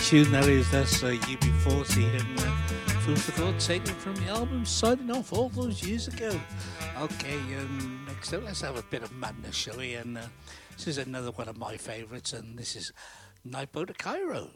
Tune 0.05 0.30
that 0.30 0.46
is. 0.48 0.70
That's 0.70 1.02
uh, 1.02 1.12
UB40 1.12 2.20
and 2.20 2.38
uh, 2.40 2.42
Food 3.00 3.18
for 3.18 3.32
Thought 3.32 3.59
taken 3.59 3.94
from 3.94 4.14
the 4.16 4.26
album 4.26 4.66
Signing 4.66 5.11
Off 5.11 5.32
all 5.32 5.48
those 5.48 5.82
years 5.82 6.09
ago. 6.09 6.38
Okay, 7.00 7.36
um, 7.57 8.05
next 8.07 8.30
up, 8.34 8.44
let's 8.44 8.61
have 8.61 8.76
a 8.76 8.82
bit 8.82 9.02
of 9.02 9.12
madness, 9.12 9.57
shall 9.57 9.78
we? 9.78 9.94
And 9.94 10.18
uh, 10.18 10.22
this 10.76 10.88
is 10.88 10.98
another 10.98 11.30
one 11.30 11.48
of 11.48 11.57
my 11.57 11.78
favourites, 11.78 12.34
and 12.34 12.59
this 12.59 12.76
is 12.76 12.92
Nightboat 13.48 13.86
to 13.86 13.94
Cairo. 13.94 14.50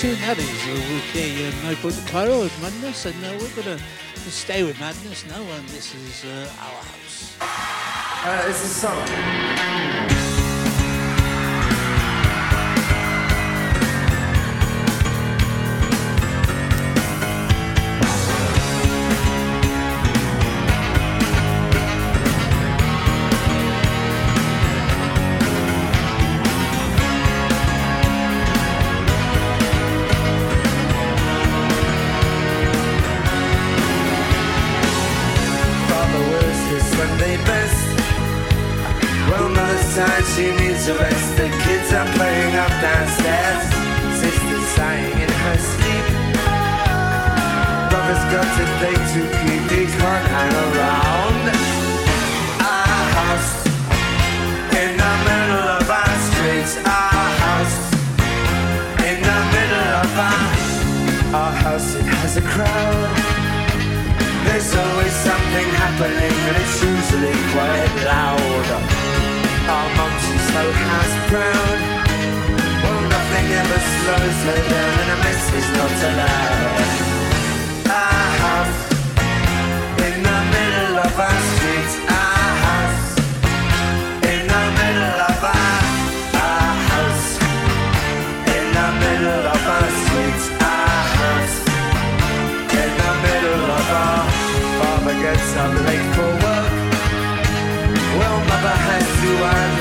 Tune 0.00 0.16
that 0.20 0.38
is. 0.38 0.48
Uh, 0.48 0.80
Okay, 1.10 1.46
uh, 1.46 1.50
Nightboat 1.64 1.92
to 1.92 2.10
Cairo 2.10 2.40
with 2.40 2.62
Madness, 2.62 3.04
and 3.04 3.22
uh, 3.22 3.32
we're 3.32 3.62
going 3.62 3.76
to 3.76 4.30
stay 4.30 4.62
with 4.62 4.78
Madness 4.80 5.26
now, 5.26 5.42
and 5.42 5.68
this 5.68 5.94
is 5.94 6.24
uh, 6.24 6.50
Our 6.58 6.82
House. 6.90 7.36
Uh, 7.40 8.46
this 8.46 8.64
is 8.64 8.70
summer. 8.70 10.29
Tired, 39.94 40.24
she 40.24 40.46
needs 40.54 40.86
a 40.86 40.94
rest. 40.94 41.36
The 41.36 41.48
kids 41.66 41.92
are 41.92 42.06
playing 42.14 42.54
up 42.54 42.70
downstairs. 42.80 43.62
Sister's 44.20 44.66
sighing 44.78 45.18
in 45.18 45.28
her 45.28 45.58
sleep. 45.58 46.06
Brother's 47.90 48.24
got 48.30 48.46
a 48.46 48.66
date 48.78 49.06
to 49.14 49.22
keep. 49.42 49.62
He 49.74 49.86
can't 49.98 50.26
hang 50.30 50.54
around. 50.66 51.42
Our 52.62 53.02
house 53.18 53.50
in 54.78 54.90
the 54.94 55.14
middle 55.26 55.66
of 55.74 55.90
our 55.90 56.16
streets. 56.30 56.76
Our 56.86 57.26
house 57.42 57.78
in 59.10 59.18
the 59.26 59.40
middle 59.54 59.90
of 60.02 60.10
our 60.30 60.50
our 61.34 61.52
house. 61.66 61.96
It 61.96 62.06
has 62.06 62.36
a 62.36 62.42
crowd. 62.42 63.10
There's 64.46 64.72
always 64.72 65.14
something 65.28 65.68
happening 65.82 66.34
and 66.46 66.56
it's 66.62 66.78
usually 66.80 67.34
quite 67.50 68.04
loud. 68.06 68.89
She's 69.70 70.46
so 70.52 70.72
house 70.72 71.16
proud. 71.30 71.78
Well, 72.82 73.00
nothing 73.14 73.46
ever 73.60 73.80
slows 74.02 74.40
her 74.48 74.60
down 74.68 74.94
and 75.02 75.10
a 75.10 75.18
mess 75.22 75.44
is 75.60 75.68
not 75.78 75.94
allowed. 76.10 76.88
Our 77.86 78.30
house 78.42 78.89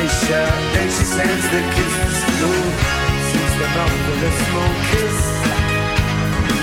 shirt. 0.10 0.60
Then 0.74 0.88
she 0.90 1.06
sends 1.06 1.46
the 1.54 1.62
to 1.62 1.86
school. 2.22 2.66
Sits 3.30 3.56
them 3.60 3.74
up 3.84 3.94
with 4.08 4.30
a 4.30 4.34
small 4.44 4.74
kiss. 4.90 5.20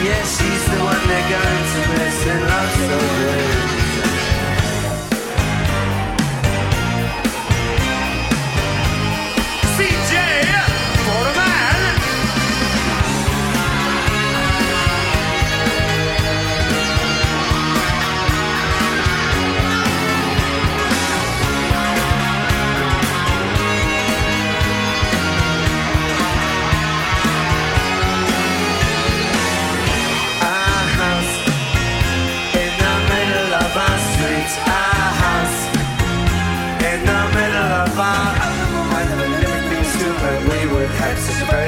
Yeah, 0.04 0.22
she's 0.34 0.64
the 0.70 0.78
one 0.84 1.02
they're 1.08 1.28
going 1.34 1.64
to 1.72 1.80
miss 1.94 2.18
and 2.26 2.42
love 2.50 2.72
so 2.86 2.98
good. 3.22 3.85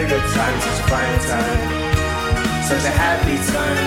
Good 0.09 0.25
time, 0.33 0.57
such 0.65 0.81
a 0.81 0.87
fine 0.89 1.21
time, 1.29 1.61
such 2.65 2.85
a 2.89 2.95
happy 2.97 3.37
time. 3.53 3.85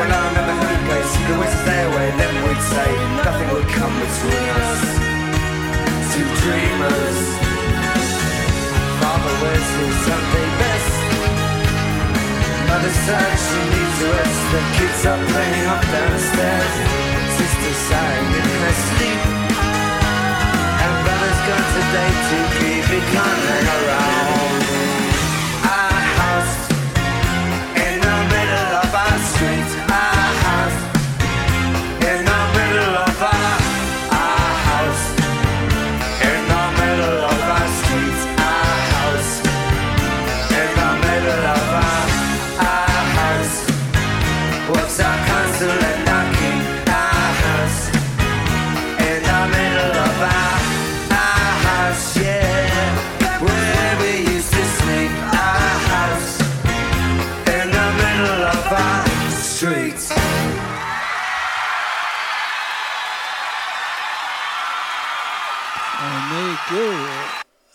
When 0.00 0.08
I 0.08 0.20
remember 0.32 0.56
her 0.56 0.78
place, 0.88 1.12
we 1.28 1.32
would 1.36 1.52
stay 1.52 1.80
away, 1.84 2.08
then 2.16 2.32
we'd 2.48 2.64
say 2.72 2.88
nothing 3.20 3.48
would 3.52 3.68
come 3.76 3.92
between 3.92 4.46
us. 4.56 4.82
Two 6.16 6.28
dreamers. 6.40 7.18
Father 9.04 9.34
wears 9.44 9.68
his 9.84 9.96
Sunday 10.00 10.48
best. 10.64 10.96
Mother 12.72 12.94
said 13.04 13.32
she 13.36 13.60
needs 13.68 13.96
to 14.00 14.06
rest. 14.16 14.42
The 14.48 14.62
kids 14.80 15.00
are 15.12 15.22
playing 15.28 15.66
up 15.68 15.82
downstairs. 15.92 16.72
Sister 17.36 17.72
sighing 17.84 18.30
in 18.40 18.48
her 18.64 18.76
sleep. 18.88 19.22
And 20.80 20.94
brother's 21.04 21.40
gone 21.44 21.68
today 21.76 22.10
to 22.32 22.38
keep 22.56 22.86
it 22.96 23.06
hang 23.12 23.68
around. 23.76 24.91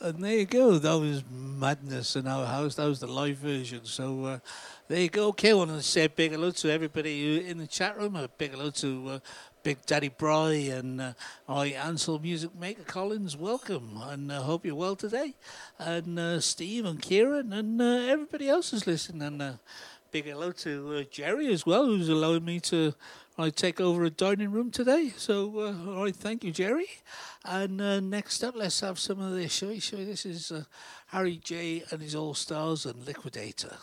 And 0.08 0.24
there 0.24 0.38
you 0.38 0.46
go. 0.46 0.78
That 0.78 0.94
was 0.94 1.22
madness 1.30 2.16
in 2.16 2.28
our 2.28 2.46
house. 2.46 2.76
That 2.76 2.86
was 2.86 3.02
the 3.02 3.08
live 3.08 3.40
version. 3.40 3.84
So 3.84 4.24
uh, 4.24 4.40
there 4.88 5.02
you 5.02 5.10
go. 5.10 5.28
Okay, 5.28 5.52
I 5.52 5.54
want 5.54 5.72
to 5.72 5.84
say 5.84 6.08
big 6.08 6.32
hello 6.32 6.50
to 6.50 6.72
everybody 6.72 7.46
in 7.46 7.58
the 7.58 7.68
chat 7.68 7.98
room. 7.98 8.16
A 8.16 8.30
big 8.30 8.52
hello 8.52 8.70
to 8.70 9.10
uh, 9.10 9.20
Big 9.64 9.86
Daddy 9.86 10.08
Bry 10.08 10.54
and 10.54 11.02
uh, 11.02 11.14
I 11.50 11.72
Ansel 11.72 12.20
Music 12.20 12.56
Maker 12.58 12.84
Collins. 12.84 13.36
Welcome, 13.36 14.00
and 14.02 14.32
I 14.32 14.38
hope 14.38 14.66
you're 14.66 14.76
well 14.76 14.96
today. 14.96 15.36
And 15.78 16.18
uh, 16.18 16.40
Steve 16.40 16.86
and 16.86 17.02
Kieran 17.02 17.52
and 17.52 17.82
uh, 17.82 17.84
everybody 17.84 18.48
else 18.48 18.72
who's 18.72 18.88
listening. 18.88 19.24
And 19.24 19.42
uh, 19.42 19.54
big 20.10 20.24
hello 20.24 20.54
to 20.54 21.00
uh, 21.00 21.04
Jerry 21.12 21.52
as 21.52 21.66
well, 21.66 21.86
who's 21.86 22.08
allowing 22.08 22.46
me 22.46 22.62
to 22.62 22.94
I 23.40 23.52
take 23.52 23.80
over 23.80 24.04
a 24.04 24.10
dining 24.10 24.52
room 24.52 24.72
today. 24.72 25.14
So, 25.16 25.60
uh, 25.60 25.92
all 25.92 26.04
right, 26.06 26.16
thank 26.16 26.44
you, 26.44 26.52
Jerry. 26.52 26.88
And 27.50 27.80
uh, 27.80 28.02
next 28.02 28.44
up, 28.44 28.56
let's 28.58 28.82
have 28.82 29.00
some 29.00 29.22
of 29.22 29.32
this. 29.32 29.54
Shall 29.54 29.70
we? 29.70 29.80
Shall 29.80 30.00
we? 30.00 30.06
This 30.06 30.26
is 30.26 30.52
uh, 30.52 30.66
Harry 31.08 31.38
J 31.38 31.82
and 31.92 32.02
his 32.02 32.14
All 32.14 32.34
Stars 32.34 32.86
and 32.86 33.06
Liquidator. 33.06 33.78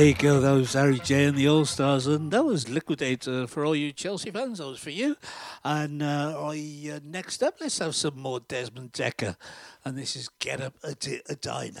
There 0.00 0.08
you 0.08 0.14
go. 0.14 0.40
That 0.40 0.52
was 0.52 0.72
Harry 0.72 0.98
J 0.98 1.26
and 1.26 1.36
the 1.36 1.46
All 1.46 1.66
Stars, 1.66 2.06
and 2.06 2.30
that 2.30 2.42
was 2.42 2.70
Liquidator 2.70 3.46
for 3.46 3.66
all 3.66 3.76
you 3.76 3.92
Chelsea 3.92 4.30
fans. 4.30 4.56
That 4.56 4.66
was 4.66 4.80
for 4.80 4.88
you. 4.88 5.14
And 5.62 6.02
uh, 6.02 6.42
I, 6.42 6.92
uh, 6.94 7.00
next 7.04 7.42
up, 7.42 7.56
let's 7.60 7.78
have 7.80 7.94
some 7.94 8.18
more 8.18 8.40
Desmond 8.40 8.94
Dekker, 8.94 9.36
and 9.84 9.98
this 9.98 10.16
is 10.16 10.30
Get 10.38 10.62
Up 10.62 10.72
a, 10.82 10.94
D- 10.94 11.20
a 11.28 11.34
Diner. 11.34 11.80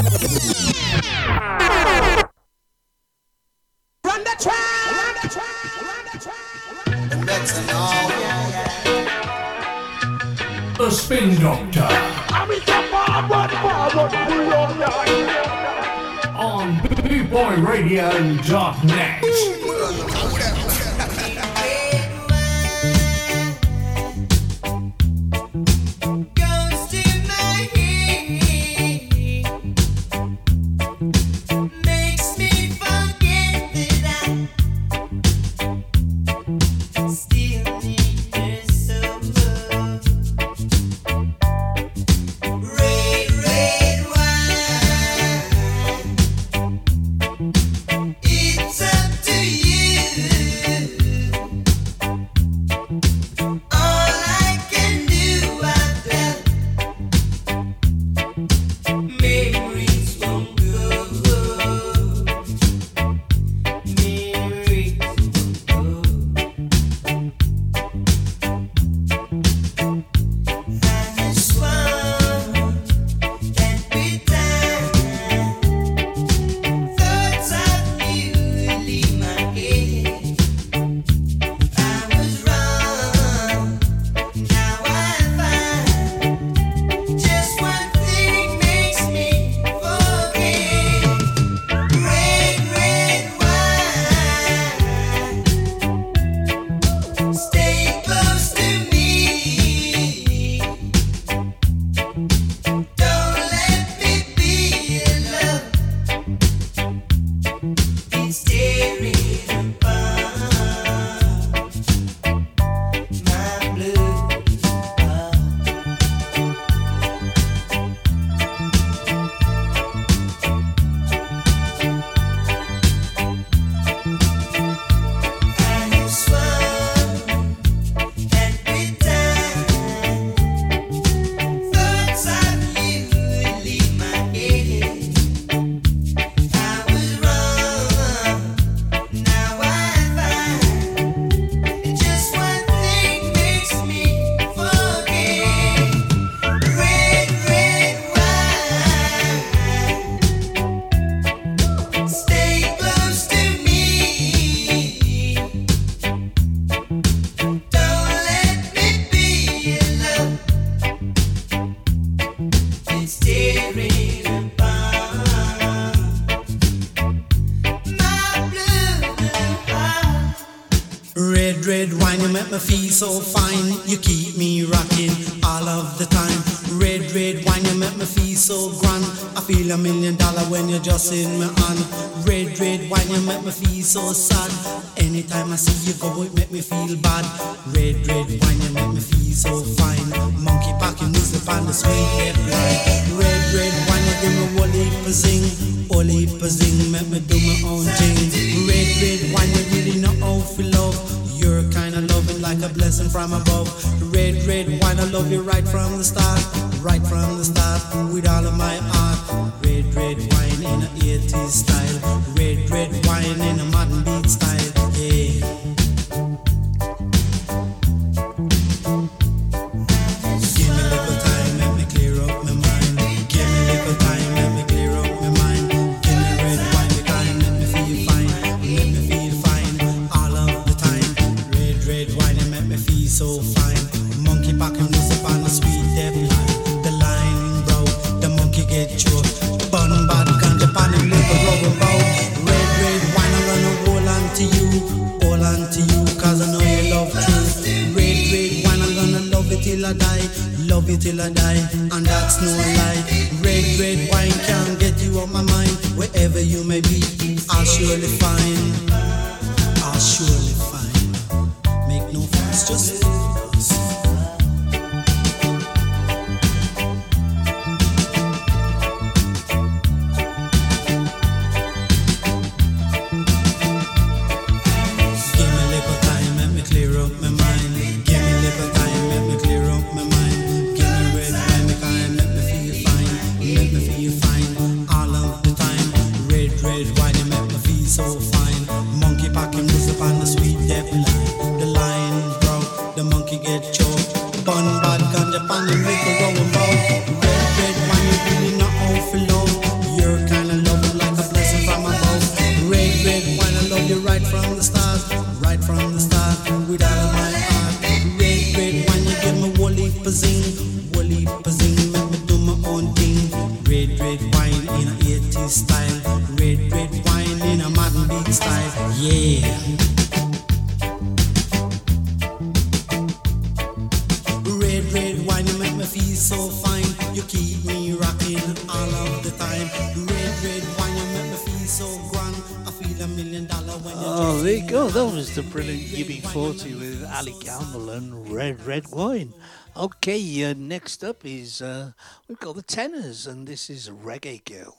feel 326.01 326.15
so 326.15 326.49
fine. 326.49 327.15
You 327.15 327.23
keep 327.23 327.63
me 327.65 327.93
rocking 327.93 328.39
all 328.69 328.91
of 329.05 329.23
the 329.23 329.31
time. 329.37 329.67
Red, 330.05 330.33
red 330.43 330.63
wine, 330.77 330.95
you 330.97 331.05
make 331.13 331.31
me 331.31 331.37
feel 331.37 331.67
so 331.67 331.87
grand. 332.09 332.35
I 332.67 332.71
feel 332.71 333.01
a 333.03 333.07
million 333.07 333.45
dollar 333.47 333.77
when 333.79 333.95
you 333.97 334.03
Oh, 334.05 334.41
there 334.41 334.57
you 334.57 334.67
go. 334.67 334.89
That 334.89 335.05
was 335.05 335.35
the 335.35 335.43
brilliant 335.43 335.83
UB40 335.83 336.79
with 336.79 337.05
Ali 337.13 337.35
Campbell 337.41 337.89
and 337.91 338.29
Red, 338.31 338.65
Red 338.65 338.87
Wine. 338.91 339.33
Okay, 339.75 340.43
uh, 340.43 340.53
next 340.57 341.03
up 341.03 341.23
is 341.25 341.61
uh, 341.61 341.91
we've 342.27 342.39
got 342.39 342.55
the 342.55 342.63
Tennors, 342.63 343.27
and 343.27 343.47
this 343.47 343.69
is 343.69 343.89
Reggae 343.89 344.43
Girl. 344.43 344.77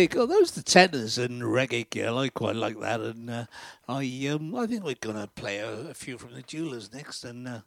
week. 0.00 0.16
Oh, 0.16 0.24
those 0.24 0.52
the 0.52 0.62
Tennors 0.62 1.22
and 1.22 1.42
Reggae 1.42 1.88
Girl. 1.90 2.18
I 2.18 2.30
quite 2.30 2.56
like 2.56 2.80
that, 2.80 3.00
and 3.00 3.28
uh, 3.28 3.44
I 3.86 4.28
um, 4.32 4.54
I 4.54 4.66
think 4.66 4.82
we're 4.82 4.94
gonna 4.94 5.26
play 5.26 5.58
a, 5.58 5.90
a, 5.90 5.94
few 5.94 6.16
from 6.16 6.32
the 6.32 6.40
Jewelers 6.40 6.90
next, 6.90 7.22
and 7.24 7.46
uh, 7.46 7.60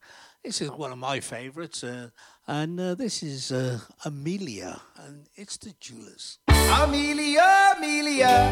this 0.43 0.59
is 0.59 0.71
one 0.71 0.91
of 0.91 0.97
my 0.97 1.19
favourites, 1.19 1.83
uh, 1.83 2.09
and 2.47 2.79
uh, 2.79 2.95
this 2.95 3.21
is 3.21 3.51
uh, 3.51 3.79
Amelia, 4.03 4.81
and 5.05 5.27
it's 5.35 5.57
the 5.57 5.75
Jewelers. 5.79 6.39
Amelia, 6.47 7.75
Amelia, 7.77 8.49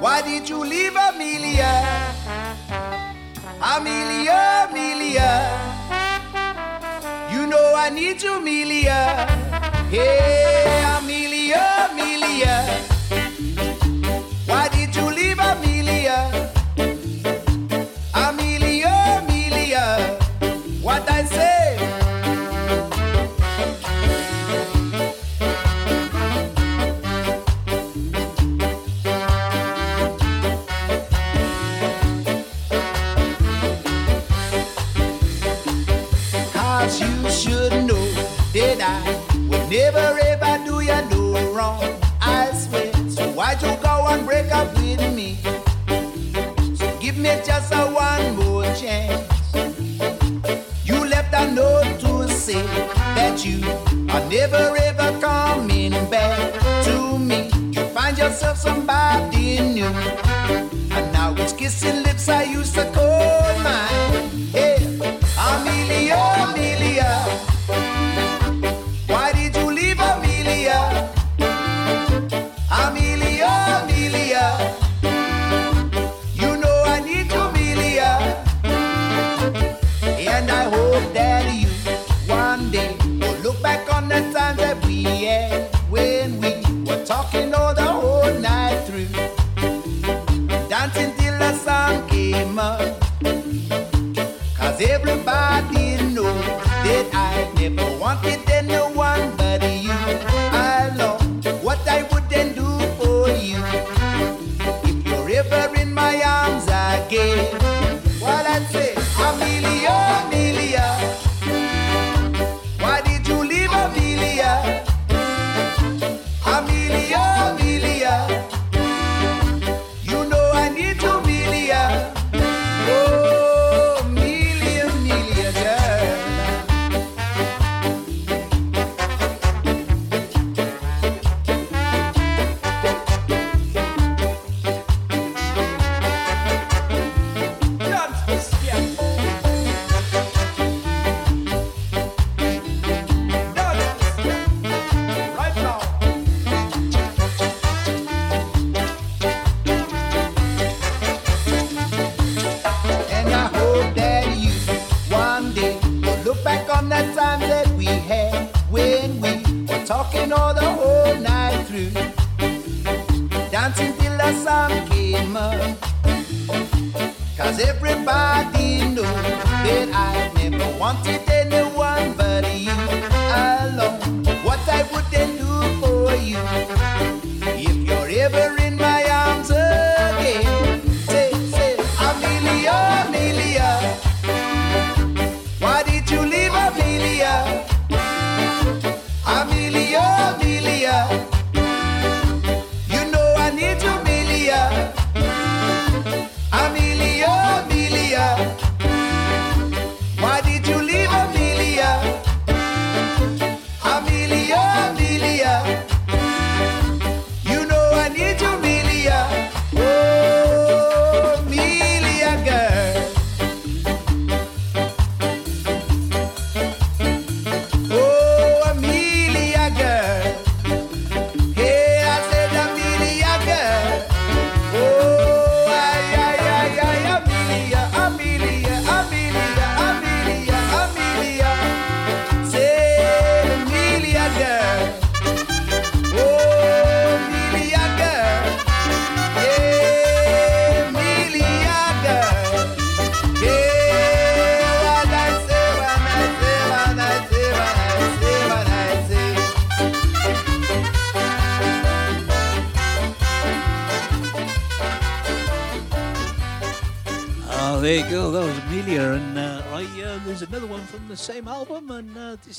why 0.00 0.20
did 0.22 0.48
you 0.48 0.64
leave 0.64 0.96
Amelia? 0.96 1.72
Amelia, 3.62 4.66
Amelia, 4.68 5.30
you 7.32 7.46
know 7.46 7.74
I 7.76 7.88
need 7.90 8.20
you, 8.20 8.38
Amelia. 8.38 9.83
Hey, 9.94 10.82
Amelia, 10.98 11.86
Amelia. 11.88 12.93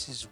is 0.09 0.27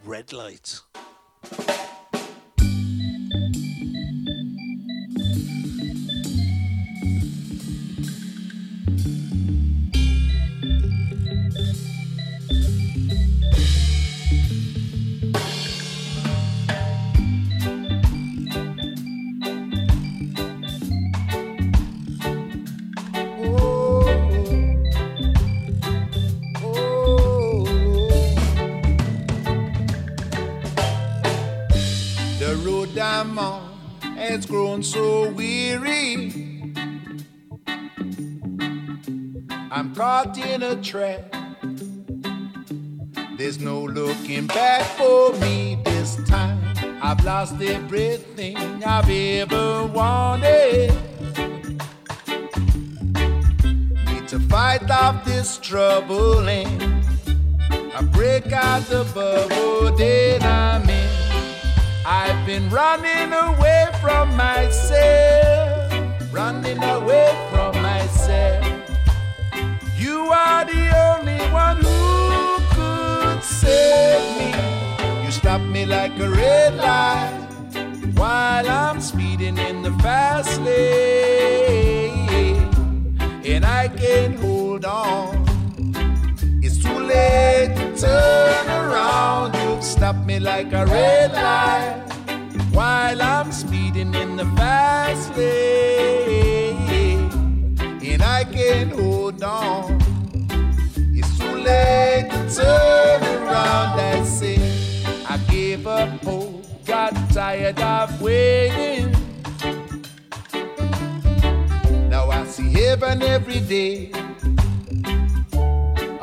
in 40.53 40.61
a 40.61 40.75
trap. 40.84 41.35
There's 43.38 43.59
no 43.59 43.81
looking 43.81 44.45
back 44.45 44.84
for 44.97 45.34
me 45.39 45.80
this 45.84 46.15
time. 46.27 46.59
I've 47.01 47.25
lost 47.25 47.59
everything 47.59 48.55
I've 48.85 49.09
ever 49.09 49.88
wanted. 49.88 50.93
Need 54.05 54.27
to 54.27 54.39
fight 54.47 54.91
off 54.91 55.25
this 55.25 55.57
trouble 55.57 56.47
and 56.47 57.03
I 57.95 58.03
break 58.11 58.51
out 58.51 58.84
the 58.84 59.05
bubble 59.15 59.97
that 59.97 60.43
I'm 60.43 60.88
in. 60.88 61.09
I've 62.05 62.45
been 62.45 62.69
running 62.69 63.34
away 63.34 63.89
from 64.01 64.38
myself, 64.38 65.91
running 66.31 66.84
away 66.84 67.49
from 67.49 67.82
the 70.65 70.91
only 71.10 71.40
one 71.52 71.77
who 71.77 72.60
could 72.76 73.44
save 73.44 74.38
me. 74.38 74.53
You 75.26 75.31
stopped 75.31 75.65
me 75.65 75.85
like 75.85 76.18
a 76.19 76.30
red 76.30 76.76
light 76.76 77.48
while 78.15 78.69
I'm 78.69 79.02
speeding 79.02 79.57
in 79.57 79.81
the 79.81 79.91
fast 80.03 80.61
lane, 80.61 82.30
and 83.45 83.65
I 83.65 83.88
can't 83.90 84.40
hold 84.40 84.85
on. 84.85 85.44
It's 86.61 86.77
too 86.77 86.99
late 86.99 87.76
to 87.76 87.95
turn 87.98 88.68
around. 88.69 89.56
You've 89.56 89.84
stopped 89.84 90.26
me 90.26 90.40
like 90.40 90.72
a 90.73 90.85
red 90.85 91.34
light 91.34 92.02
while 92.72 93.22
I'm 93.22 93.52
speeding 93.52 94.14
in 94.14 94.38
the 94.38 94.45
fast 94.56 95.35
lane, 95.35 97.30
and 98.02 98.22
I 98.22 98.45
can't 98.45 98.91
hold 98.94 99.44
on. 99.44 100.02
Late 101.64 102.30
to 102.30 102.56
turn 102.56 103.23
around. 103.23 103.99
I 103.99 104.23
say 104.26 104.57
I 105.30 105.38
gave 105.49 105.88
up 105.88 106.10
hope, 106.23 106.65
got 106.85 107.14
tired 107.31 107.80
of 107.80 108.22
waiting. 108.22 109.11
Now 112.10 112.30
I 112.30 112.45
see 112.45 112.69
heaven 112.73 113.22
every 113.23 113.61
day. 113.61 114.11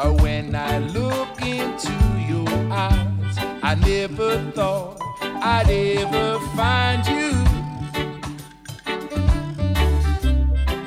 Or 0.03 0.13
when 0.23 0.55
I 0.55 0.79
look 0.79 1.41
into 1.41 1.97
your 2.29 2.49
eyes, 2.71 3.37
I 3.63 3.77
never 3.77 4.39
thought 4.53 5.01
I'd 5.23 5.71
ever 5.71 6.39
find 6.55 7.07
you. 7.07 7.33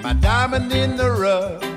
My 0.04 0.14
diamond 0.14 0.72
in 0.72 0.96
the 0.96 1.12
rough. 1.12 1.73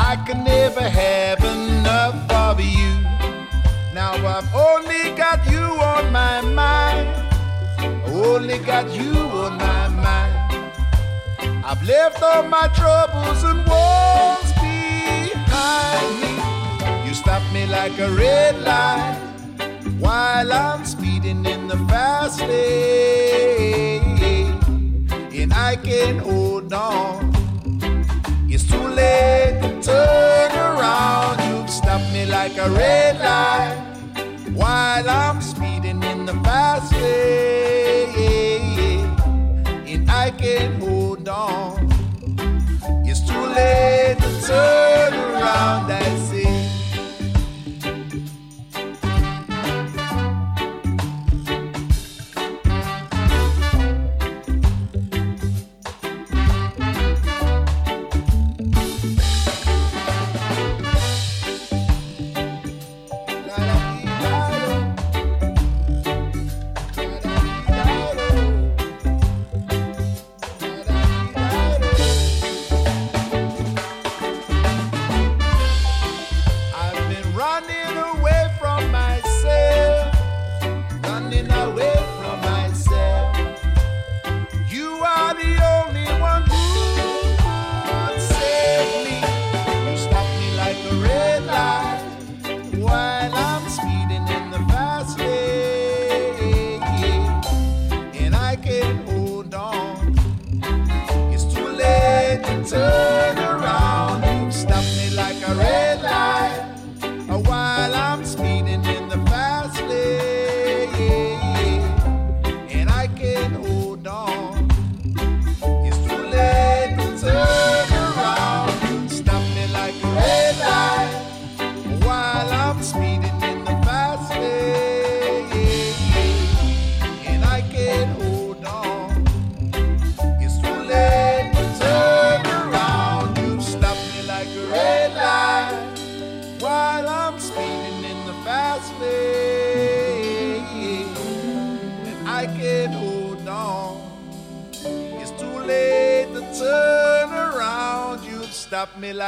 I 0.00 0.14
can 0.24 0.44
never 0.44 0.80
have 0.80 1.42
enough 1.42 2.30
of 2.30 2.60
you. 2.60 2.94
Now 3.92 4.12
I've 4.14 4.54
only 4.54 5.10
got 5.16 5.44
you 5.50 5.58
on 5.58 6.12
my 6.12 6.40
mind. 6.40 7.08
Only 8.06 8.58
got 8.58 8.88
you 8.92 9.12
on 9.12 9.58
my 9.58 9.88
mind. 9.88 10.34
I've 11.64 11.82
left 11.82 12.22
all 12.22 12.44
my 12.44 12.68
troubles 12.68 13.42
and 13.42 13.58
woes 13.66 14.52
behind 14.62 16.10
me. 16.22 16.32
You 17.04 17.12
stop 17.14 17.42
me 17.52 17.66
like 17.66 17.98
a 17.98 18.08
red 18.12 18.54
light 18.62 19.18
while 19.98 20.52
I'm 20.52 20.84
speeding 20.84 21.44
in 21.44 21.66
the 21.66 21.76
fast 21.88 22.40
lane, 22.40 24.20
and 25.32 25.52
I 25.52 25.74
can't 25.74 26.20
hold 26.20 26.72
on. 26.72 27.27
It's 28.50 28.64
too 28.64 28.88
late 28.88 29.60
to 29.60 29.68
turn 29.82 30.52
around. 30.52 31.38
You've 31.48 31.68
stopped 31.68 32.10
me 32.14 32.24
like 32.24 32.56
a 32.56 32.70
red 32.70 33.18
light 33.20 33.76
while 34.54 35.08
I'm 35.08 35.42
speeding 35.42 36.02
in 36.02 36.24
the 36.24 36.32
fast 36.44 36.90
lane, 36.94 38.14
and 39.86 40.10
I 40.10 40.30
can't 40.30 40.82
hold 40.82 41.28
on. 41.28 41.90
It's 43.04 43.20
too 43.20 43.46
late 43.58 44.16
to 44.18 44.40
turn 44.46 45.12
around. 45.12 45.92
I 45.92 46.16
say. 46.30 46.37
Late 102.72 102.97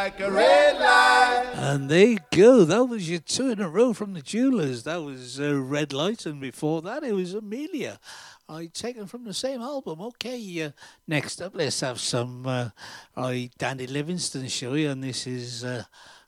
like 0.05 0.21
a 0.21 0.31
red 0.31 0.79
light. 0.79 1.51
And 1.57 1.91
there 1.91 2.07
you 2.07 2.19
go. 2.31 2.65
That 2.65 2.87
was 2.87 3.11
your 3.11 3.21
two 3.21 3.51
in 3.51 3.61
a 3.61 3.69
row 3.69 3.93
from 3.93 4.15
the 4.15 4.23
Jewelers. 4.23 4.85
That 4.85 5.03
was 5.03 5.39
uh, 5.39 5.61
Red 5.61 5.93
Light, 5.93 6.25
and 6.25 6.41
before 6.41 6.81
that, 6.83 7.05
it 7.05 7.13
was 7.13 7.35
Amelia. 7.35 8.01
I 8.49 8.71
taken 8.73 9.07
from 9.07 9.25
the 9.25 9.35
same 9.35 9.61
album. 9.61 10.01
Okay, 10.01 10.63
uh, 10.63 10.71
next 11.07 11.43
up, 11.43 11.55
let's 11.55 11.81
have 11.81 12.01
some 12.01 12.47
uh, 12.47 12.71
I 13.15 13.51
Dandy 13.59 13.87
Livingstone 13.87 14.49
show 14.49 14.73
you, 14.73 14.89
and 14.89 15.05
this 15.05 15.27
is 15.27 15.65
uh, 15.65 15.85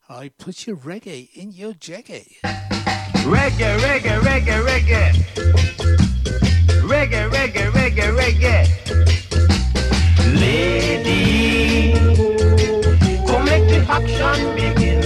I 0.07 0.28
Put 0.36 0.66
Your 0.66 0.77
Reggae 0.77 1.31
in 1.35 1.53
Your 1.53 1.73
Jeggae. 1.73 2.43
Reggae, 3.24 3.78
reggae, 3.78 4.20
reggae, 4.20 4.62
reggae. 4.69 5.12
Reggae, 6.93 7.31
reggae, 7.31 7.70
reggae, 7.70 8.12
reggae. 8.20 8.69
Lady, 10.39 12.31
come 13.93 14.05
make 14.05 14.16
the 14.16 14.32
action 14.32 14.55
begin. 14.55 15.01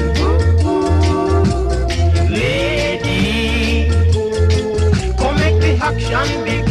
Lady, 2.31 3.89
come 5.19 5.37
make 5.37 5.61
the 5.61 5.79
action 5.83 6.45
begin. 6.45 6.66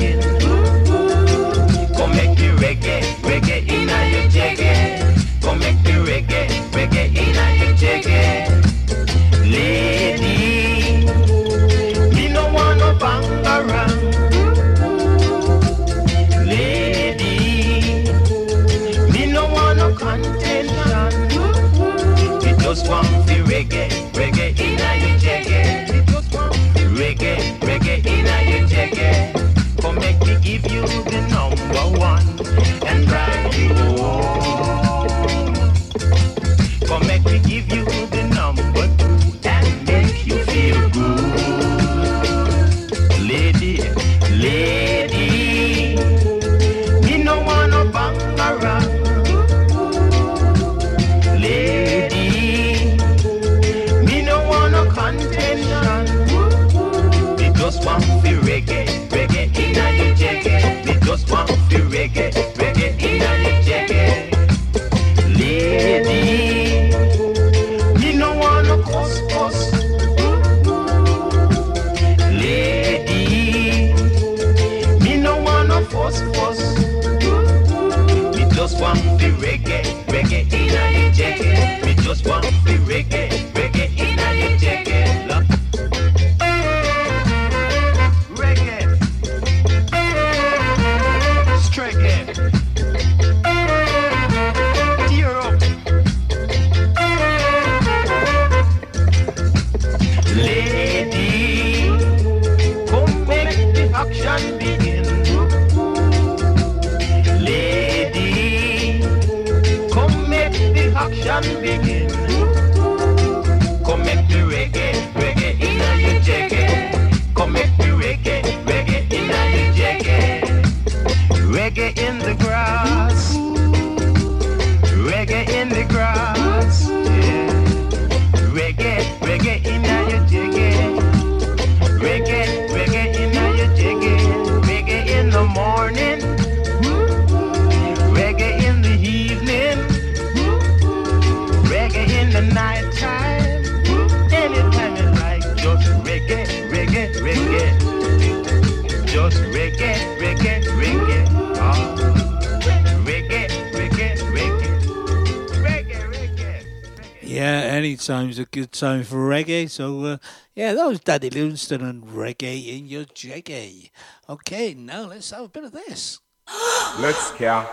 any 157.86 157.96
time's 157.96 158.40
a 158.40 158.46
good 158.46 158.72
time 158.72 159.04
for 159.04 159.18
reggae. 159.30 159.70
So, 159.70 160.04
uh, 160.06 160.18
yeah, 160.56 160.74
that 160.74 160.88
was 160.88 161.02
Dandy 161.02 161.30
Livingstone 161.30 161.84
and 161.84 162.04
reggae 162.04 162.76
in 162.76 162.88
your 162.88 163.06
Jeggae. 163.06 163.92
Okay, 164.28 164.74
now 164.74 165.04
let's 165.04 165.30
have 165.30 165.44
a 165.44 165.50
bit 165.50 165.66
of 165.66 165.72
this. 165.72 166.20
let's 167.00 167.32
care. 167.34 167.64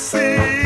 assim. 0.00 0.59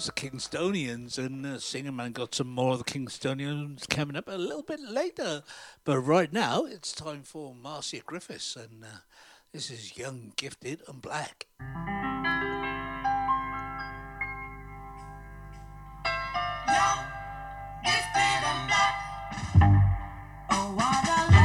was 0.00 0.06
the 0.06 0.12
Kingstonians, 0.12 1.18
and 1.18 1.44
uh, 1.44 1.58
Singer 1.58 1.92
Man 1.92 2.12
got 2.12 2.34
some 2.34 2.48
more 2.48 2.72
of 2.72 2.78
the 2.78 2.90
Kingstonians 2.90 3.86
coming 3.86 4.16
up 4.16 4.28
a 4.28 4.38
little 4.38 4.62
bit 4.62 4.80
later. 4.80 5.42
But 5.84 5.98
right 5.98 6.32
now, 6.32 6.64
it's 6.64 6.92
time 6.92 7.22
for 7.22 7.54
Marcia 7.54 7.98
Griffiths, 7.98 8.56
and 8.56 8.82
uh, 8.82 9.00
this 9.52 9.70
is 9.70 9.98
Young, 9.98 10.32
Gifted, 10.36 10.80
and 10.88 11.02
Black. 11.02 11.48
Young, 16.66 17.04
gifted, 17.84 18.42
and 18.48 18.68
black. 18.68 18.94
Oh, 20.50 20.72
what 20.76 21.08
a 21.08 21.39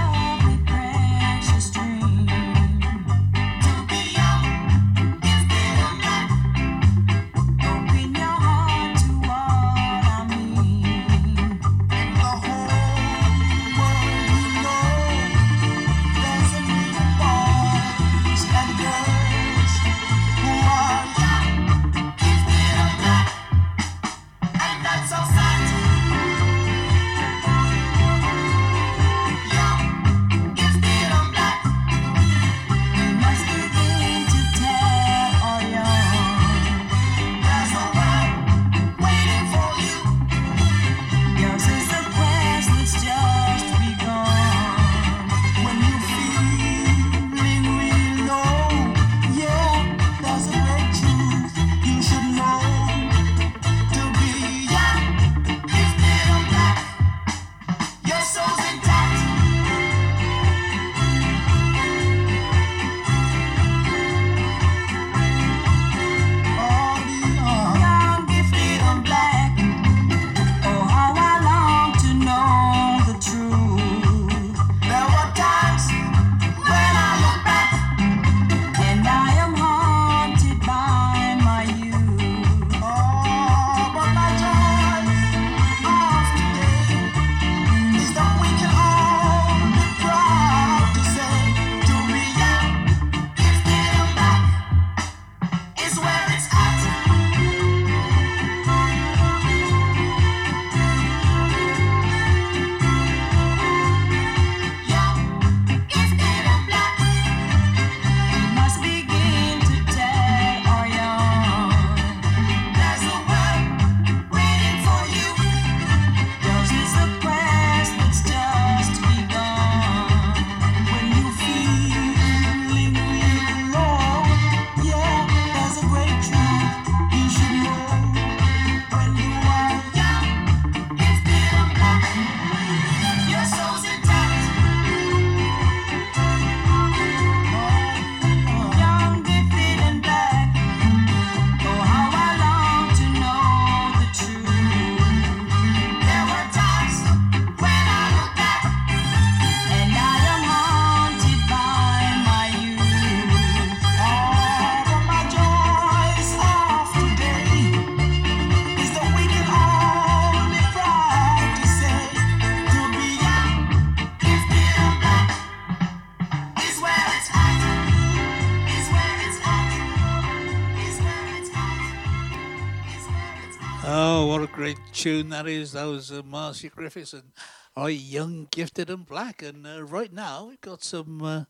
tune 175.05 175.29
that 175.29 175.47
is. 175.47 175.73
That 175.73 175.83
was 175.83 176.11
uh, 176.11 176.23
Marcia 176.25 176.69
Griffiths 176.69 177.13
and 177.13 177.31
I, 177.75 177.89
Young, 177.89 178.47
Gifted 178.49 178.89
and 178.89 179.05
Black. 179.05 179.43
And 179.43 179.67
uh, 179.67 179.83
right 179.83 180.11
now 180.11 180.47
we've 180.47 180.61
got 180.61 180.83
some 180.83 181.21
uh, 181.21 181.43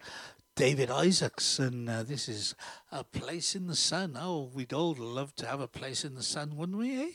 David 0.58 0.92
Isaacs, 0.92 1.58
and 1.58 1.90
uh, 1.90 2.04
this 2.04 2.28
is 2.28 2.54
A 2.92 3.06
Place 3.06 3.56
in 3.56 3.68
the 3.68 3.76
Sun. 3.76 4.18
Oh, 4.20 4.52
we'd 4.54 4.74
all 4.74 4.94
love 4.94 5.34
to 5.36 5.46
have 5.46 5.62
a 5.62 5.70
place 5.70 6.04
in 6.04 6.16
the 6.16 6.24
sun, 6.24 6.58
wouldn't 6.58 6.78
we, 6.78 7.02
eh? 7.02 7.12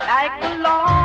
Like 0.00 0.42
a 0.42 0.58
long 0.58 1.03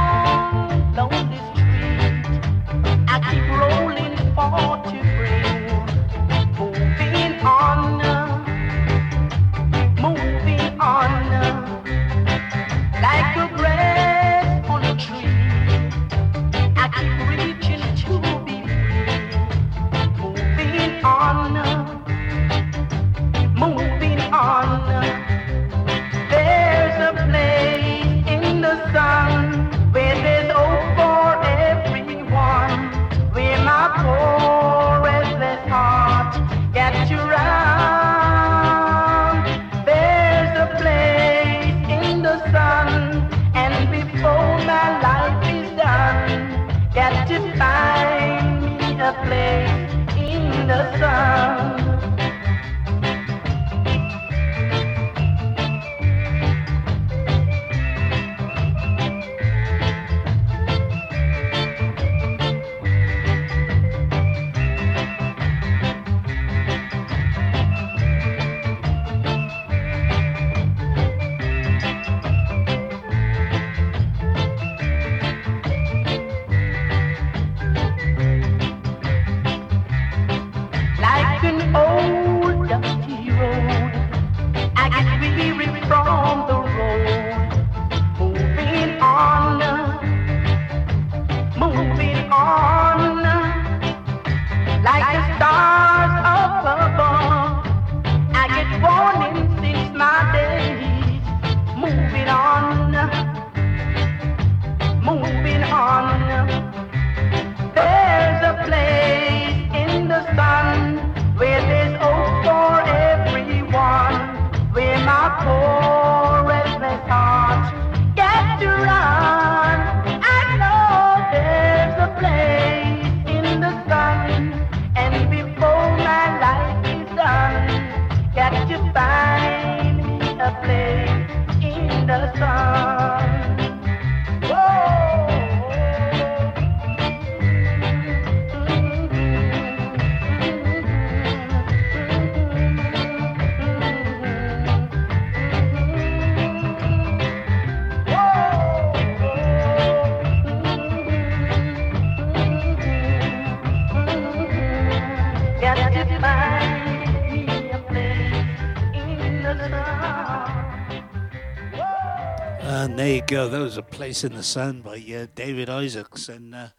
Place 164.09 164.23
in 164.23 164.33
the 164.33 164.41
Sun 164.41 164.81
by 164.81 164.95
uh, 164.95 165.27
David 165.35 165.69
Isaacs. 165.69 166.29
And 166.29 166.55
uh, 166.55 166.69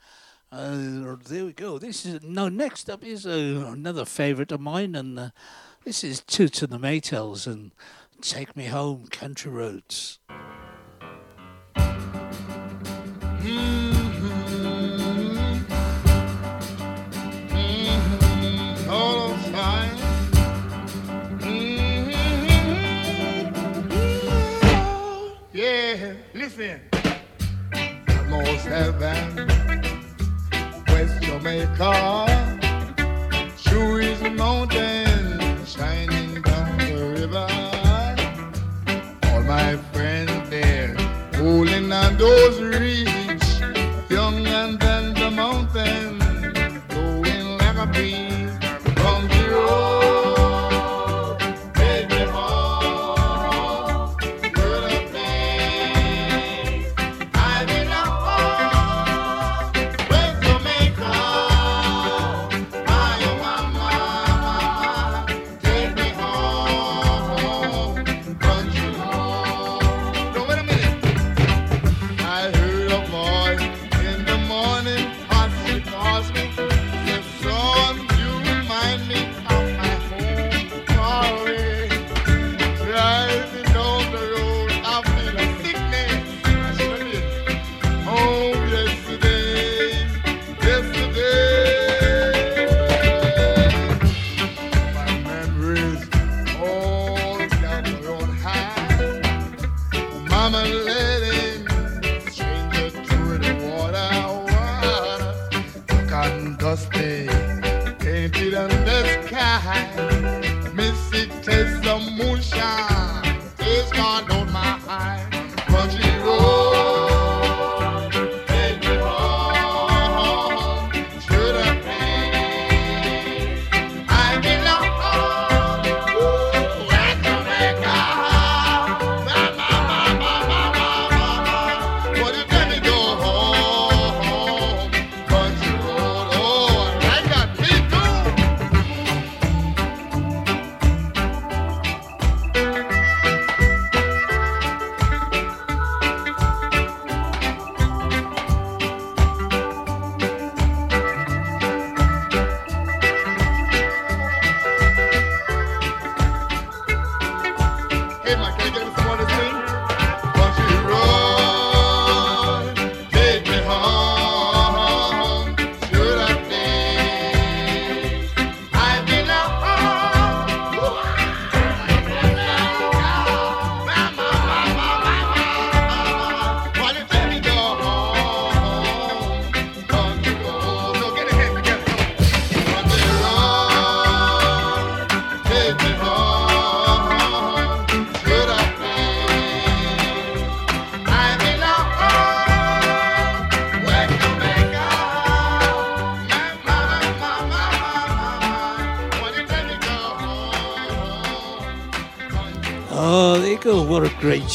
uh, 0.51 1.15
there 1.28 1.44
we 1.44 1.52
go. 1.52 1.78
This 1.78 2.05
is 2.05 2.24
no. 2.24 2.48
Next 2.48 2.90
up 2.90 3.05
is 3.05 3.24
uh, 3.24 3.70
another 3.73 4.05
favourite 4.05 4.51
of 4.51 4.61
mine, 4.61 4.97
and 4.97 5.16
uh, 5.16 5.31
this 5.85 6.02
is 6.02 6.23
Toots 6.23 6.61
and 6.61 6.73
the 6.73 6.78
Maytals 6.78 7.47
and 7.47 7.70
Take 8.20 8.57
Me 8.57 8.65
Home, 8.65 9.07
Country 9.12 9.52
Roads. 9.52 10.19
Mm-hmm. 11.77 12.11
Mm-hmm. 17.55 18.11
Mm-hmm. 21.39 22.16
Yeah, 25.52 26.15
listen 26.35 26.89
almost 28.32 28.66
heaven. 28.66 29.47
West 30.89 31.23
Jamaica, 31.23 32.27
true 33.62 33.97
is 33.97 34.20
the 34.20 34.31
mountain 34.31 35.65
shining 35.66 36.40
down 36.43 36.78
the 36.78 36.94
river. 37.19 37.47
All 39.32 39.43
my 39.43 39.77
friends 39.93 40.48
there, 40.48 40.94
holding 41.35 41.93
on 41.93 42.16
those 42.19 42.61
reeds. 42.61 43.10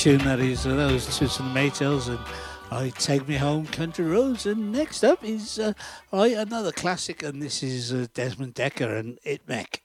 tune 0.05 0.17
that 0.19 0.39
is. 0.39 0.67
Uh, 0.67 0.75
that 0.75 0.91
was 0.91 1.17
Toots 1.17 1.39
and 1.39 1.49
Maytals 1.55 2.09
and 2.09 2.19
I 2.69 2.89
Take 2.89 3.27
Me 3.27 3.37
Home 3.37 3.65
Country 3.65 4.05
Roads. 4.05 4.45
And 4.45 4.71
next 4.71 5.03
up 5.03 5.23
is 5.23 5.57
uh, 5.57 5.73
I, 6.13 6.27
another 6.27 6.71
classic, 6.71 7.23
and 7.23 7.41
this 7.41 7.63
is 7.63 7.91
uh, 7.91 8.05
Desmond 8.13 8.53
Dekker 8.53 8.99
and 8.99 9.17
It 9.23 9.41
Mek. 9.47 9.84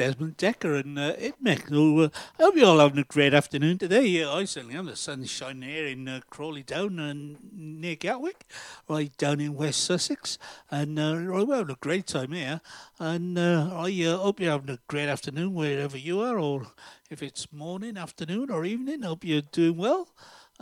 Desmond 0.00 0.38
Dekker 0.38 0.80
and 0.80 0.98
uh, 0.98 1.12
It 1.18 1.34
Mek. 1.42 1.68
So, 1.68 1.98
uh, 1.98 2.08
I 2.38 2.44
hope 2.44 2.56
you're 2.56 2.64
all 2.64 2.78
having 2.78 3.00
a 3.00 3.04
great 3.04 3.34
afternoon 3.34 3.76
today. 3.76 4.06
Yeah, 4.06 4.32
I 4.32 4.46
certainly 4.46 4.74
am. 4.74 4.86
The 4.86 4.96
sun's 4.96 5.28
shining 5.28 5.68
here 5.68 5.84
in 5.84 6.08
uh, 6.08 6.20
Crawley 6.30 6.62
Down 6.62 6.98
and 6.98 7.36
near 7.52 7.96
Gatwick, 7.96 8.46
right 8.88 9.14
down 9.18 9.40
in 9.40 9.54
West 9.54 9.84
Sussex. 9.84 10.38
And 10.70 10.98
uh, 10.98 11.20
we're 11.26 11.54
having 11.54 11.74
a 11.74 11.78
great 11.78 12.06
time 12.06 12.32
here. 12.32 12.62
And 12.98 13.36
uh, 13.36 13.68
I 13.74 13.90
uh, 14.06 14.16
hope 14.16 14.40
you're 14.40 14.52
having 14.52 14.70
a 14.70 14.78
great 14.88 15.10
afternoon 15.10 15.52
wherever 15.52 15.98
you 15.98 16.22
are, 16.22 16.38
or 16.38 16.68
if 17.10 17.22
it's 17.22 17.52
morning, 17.52 17.98
afternoon, 17.98 18.50
or 18.50 18.64
evening. 18.64 19.04
I 19.04 19.08
hope 19.08 19.22
you're 19.22 19.42
doing 19.42 19.76
well. 19.76 20.08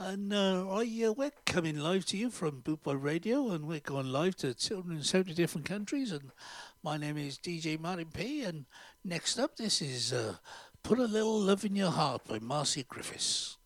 And 0.01 0.33
uh, 0.33 0.65
I, 0.69 1.05
uh, 1.07 1.13
we're 1.13 1.33
coming 1.45 1.77
live 1.77 2.07
to 2.07 2.17
you 2.17 2.31
from 2.31 2.63
Bootboy 2.63 3.03
Radio, 3.03 3.51
and 3.51 3.67
we're 3.67 3.81
going 3.81 4.13
live 4.13 4.37
to 4.37 4.55
270 4.55 5.35
different 5.35 5.67
countries. 5.67 6.13
And 6.13 6.31
my 6.85 6.97
name 6.97 7.19
is 7.19 7.37
DJ 7.37 7.81
Martin 7.81 8.07
P. 8.13 8.45
And 8.45 8.67
next 9.09 9.39
up, 9.39 9.57
this 9.57 9.81
is 9.81 10.13
uh, 10.13 10.35
Put 10.83 10.99
a 10.99 11.05
Little 11.05 11.41
Love 11.41 11.65
in 11.65 11.75
Your 11.75 11.91
Heart 11.91 12.29
by 12.29 12.39
Marcia 12.39 12.83
Griffiths. 12.83 13.57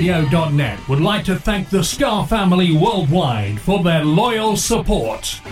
Radio.net 0.00 0.88
would 0.88 1.02
like 1.02 1.26
to 1.26 1.36
thank 1.36 1.68
the 1.68 1.84
Ska 1.84 2.24
family 2.26 2.74
worldwide 2.74 3.60
for 3.60 3.82
their 3.82 4.02
loyal 4.02 4.56
support. 4.56 5.42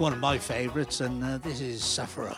one 0.00 0.14
of 0.14 0.18
my 0.18 0.38
favourites, 0.38 1.02
and 1.02 1.22
uh, 1.22 1.36
this 1.36 1.60
is 1.60 1.84
Sufferer. 1.84 2.34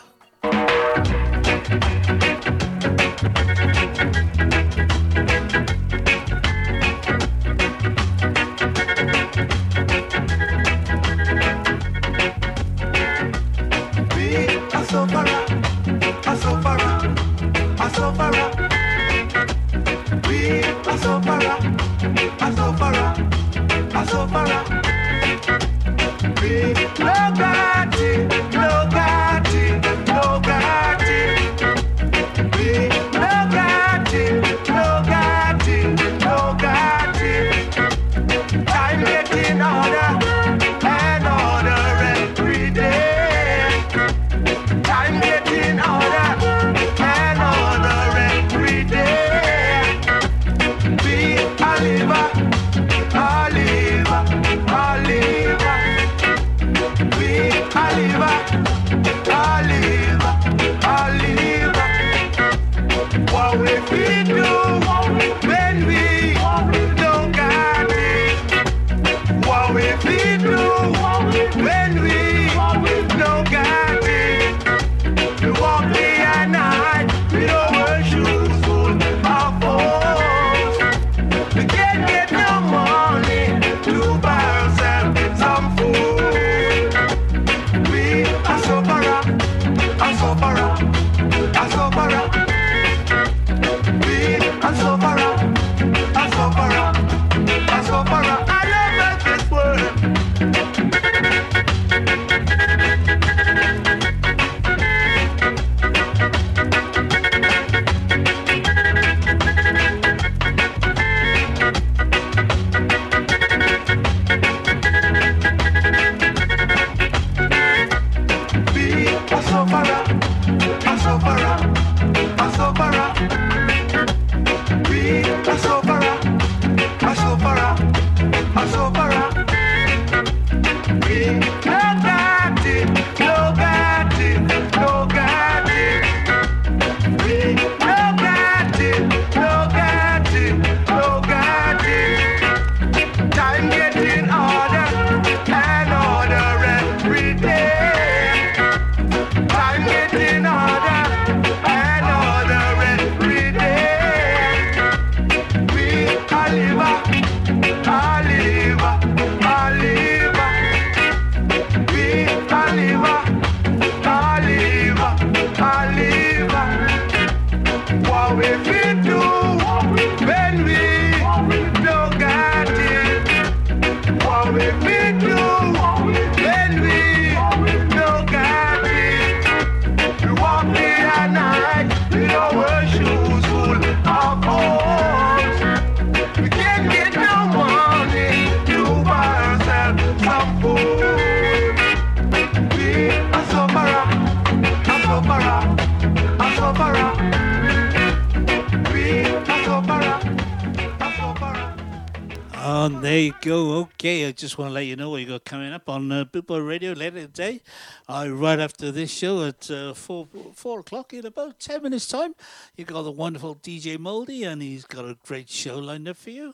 Just 204.43 204.57
want 204.57 204.71
to 204.71 204.73
let 204.73 204.85
you 204.85 204.97
know 204.97 205.09
what 205.09 205.21
you 205.21 205.27
got 205.27 205.45
coming 205.45 205.71
up 205.71 205.87
on 205.87 206.11
uh, 206.11 206.25
Boot 206.25 206.45
Boy 206.45 206.59
Radio 206.59 206.91
later 206.91 207.21
today. 207.21 207.61
Uh, 208.09 208.27
right 208.29 208.59
after 208.59 208.91
this 208.91 209.09
show 209.09 209.45
at 209.45 209.71
uh, 209.71 209.93
four 209.93 210.27
four 210.53 210.81
o'clock 210.81 211.13
in 211.13 211.25
about 211.25 211.61
ten 211.61 211.81
minutes' 211.81 212.09
time, 212.09 212.35
you 212.75 212.83
got 212.83 213.03
the 213.03 213.11
wonderful 213.11 213.55
DJ 213.55 213.97
Moldy, 213.97 214.43
and 214.43 214.61
he's 214.61 214.83
got 214.83 215.05
a 215.05 215.15
great 215.25 215.49
show 215.49 215.79
lined 215.79 216.09
up 216.09 216.17
for 216.17 216.31
you. 216.31 216.53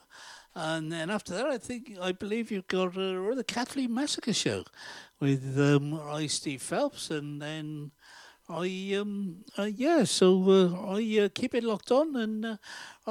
And 0.54 0.92
then 0.92 1.10
after 1.10 1.34
that, 1.34 1.48
I 1.48 1.58
think 1.58 1.98
I 2.00 2.12
believe 2.12 2.52
you've 2.52 2.68
got 2.68 2.90
uh, 2.90 3.34
the 3.34 3.44
Kathleen 3.48 3.92
Massacre 3.92 4.34
show 4.34 4.66
with 5.20 5.58
um, 5.58 6.00
I 6.00 6.28
Steve 6.28 6.62
Phelps, 6.62 7.10
and 7.10 7.42
then 7.42 7.90
I 8.50 8.96
um 9.00 9.38
uh, 9.58 9.64
yeah, 9.64 10.04
so 10.04 10.44
uh, 10.48 10.96
I 10.96 11.26
uh, 11.26 11.30
keep 11.34 11.56
it 11.56 11.64
locked 11.64 11.92
on 11.92 12.16
and 12.16 12.46
uh, 12.46 12.58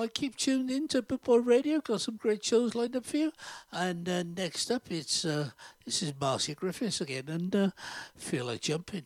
I 0.02 0.06
keep 0.06 0.36
tuned 0.36 0.70
in 0.70 0.86
to 0.88 1.02
Boot 1.02 1.24
Boy 1.24 1.38
Radio. 1.38 1.80
Got 1.80 2.00
some 2.00 2.16
great 2.16 2.44
shows 2.44 2.74
lined 2.74 2.94
up 2.94 3.04
for 3.04 3.16
you. 3.16 3.32
And 3.72 4.08
uh, 4.08 4.22
next 4.22 4.70
up, 4.70 4.90
it's 4.90 5.24
uh, 5.24 5.50
this 5.84 6.02
is 6.02 6.12
Marcia 6.20 6.54
Griffiths 6.54 7.00
again, 7.00 7.24
and 7.28 7.54
uh, 7.56 7.70
feel 8.16 8.46
like 8.46 8.60
jumping. 8.60 9.04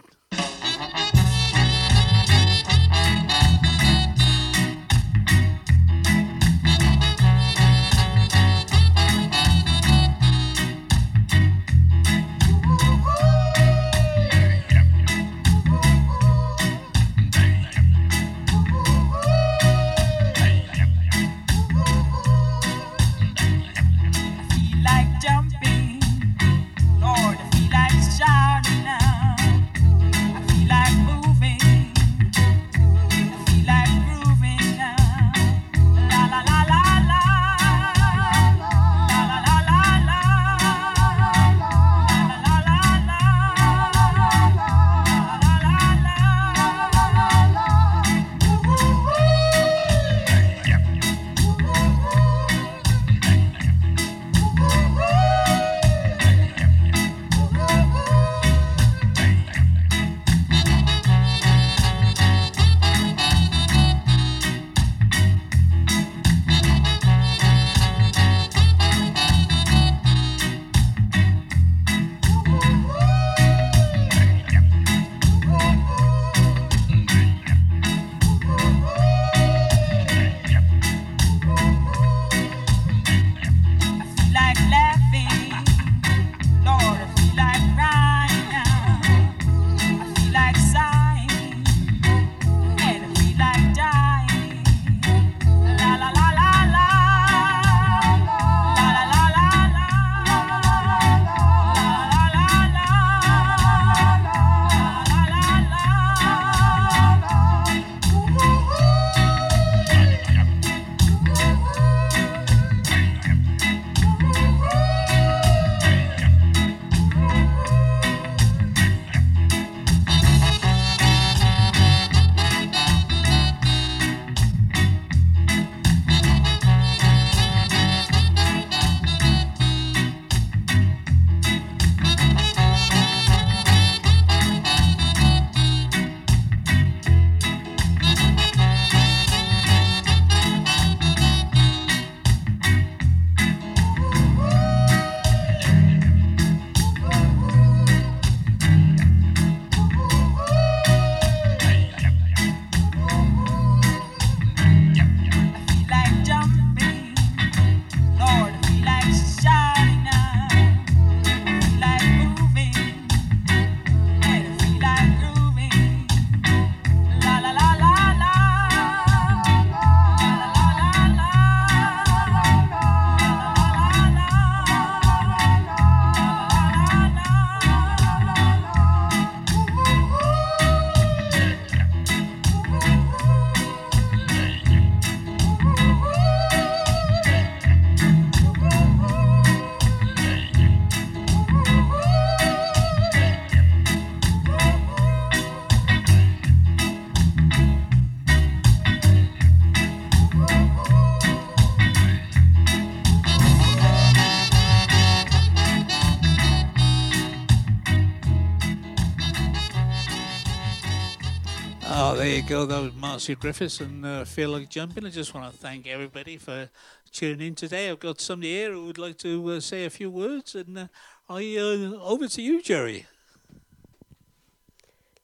Go. 212.52 212.66
That 212.66 212.82
was 212.82 212.92
Marcia 212.92 213.34
Griffiths 213.34 213.80
and 213.80 214.04
uh, 214.04 214.24
Feel 214.26 214.50
Like 214.50 214.68
Jumping. 214.68 215.06
I 215.06 215.08
just 215.08 215.32
want 215.32 215.50
to 215.50 215.58
thank 215.58 215.86
everybody 215.86 216.36
for 216.36 216.68
tuning 217.10 217.46
in 217.46 217.54
today. 217.54 217.88
I've 217.88 217.98
got 217.98 218.20
somebody 218.20 218.52
here 218.52 218.72
who 218.72 218.84
would 218.84 218.98
like 218.98 219.16
to 219.18 219.52
uh, 219.52 219.60
say 219.60 219.86
a 219.86 219.90
few 219.90 220.10
words, 220.10 220.54
and 220.54 220.76
uh, 220.76 220.86
I 221.30 221.56
uh, 221.56 221.96
over 222.02 222.28
to 222.28 222.42
you, 222.42 222.60
Jerry. 222.60 223.06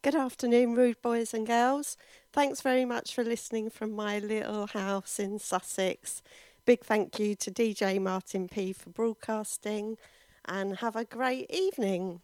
Good 0.00 0.14
afternoon, 0.14 0.74
rude 0.74 1.02
boys 1.02 1.34
and 1.34 1.46
girls. 1.46 1.98
Thanks 2.32 2.62
very 2.62 2.86
much 2.86 3.14
for 3.14 3.22
listening 3.22 3.68
from 3.68 3.92
my 3.92 4.18
little 4.20 4.66
house 4.66 5.18
in 5.18 5.38
Sussex. 5.38 6.22
Big 6.64 6.82
thank 6.82 7.18
you 7.18 7.34
to 7.34 7.50
DJ 7.50 8.00
Martin 8.00 8.48
P 8.48 8.72
for 8.72 8.88
broadcasting 8.88 9.98
and 10.46 10.78
have 10.78 10.96
a 10.96 11.04
great 11.04 11.50
evening. 11.50 12.22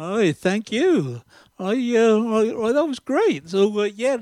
Oh, 0.00 0.32
thank 0.32 0.70
you. 0.70 1.22
I, 1.60 1.72
uh, 1.96 2.22
I, 2.22 2.68
I 2.68 2.72
that 2.72 2.84
was 2.86 3.00
great. 3.00 3.48
So 3.48 3.80
uh, 3.80 3.84
yeah, 3.84 4.16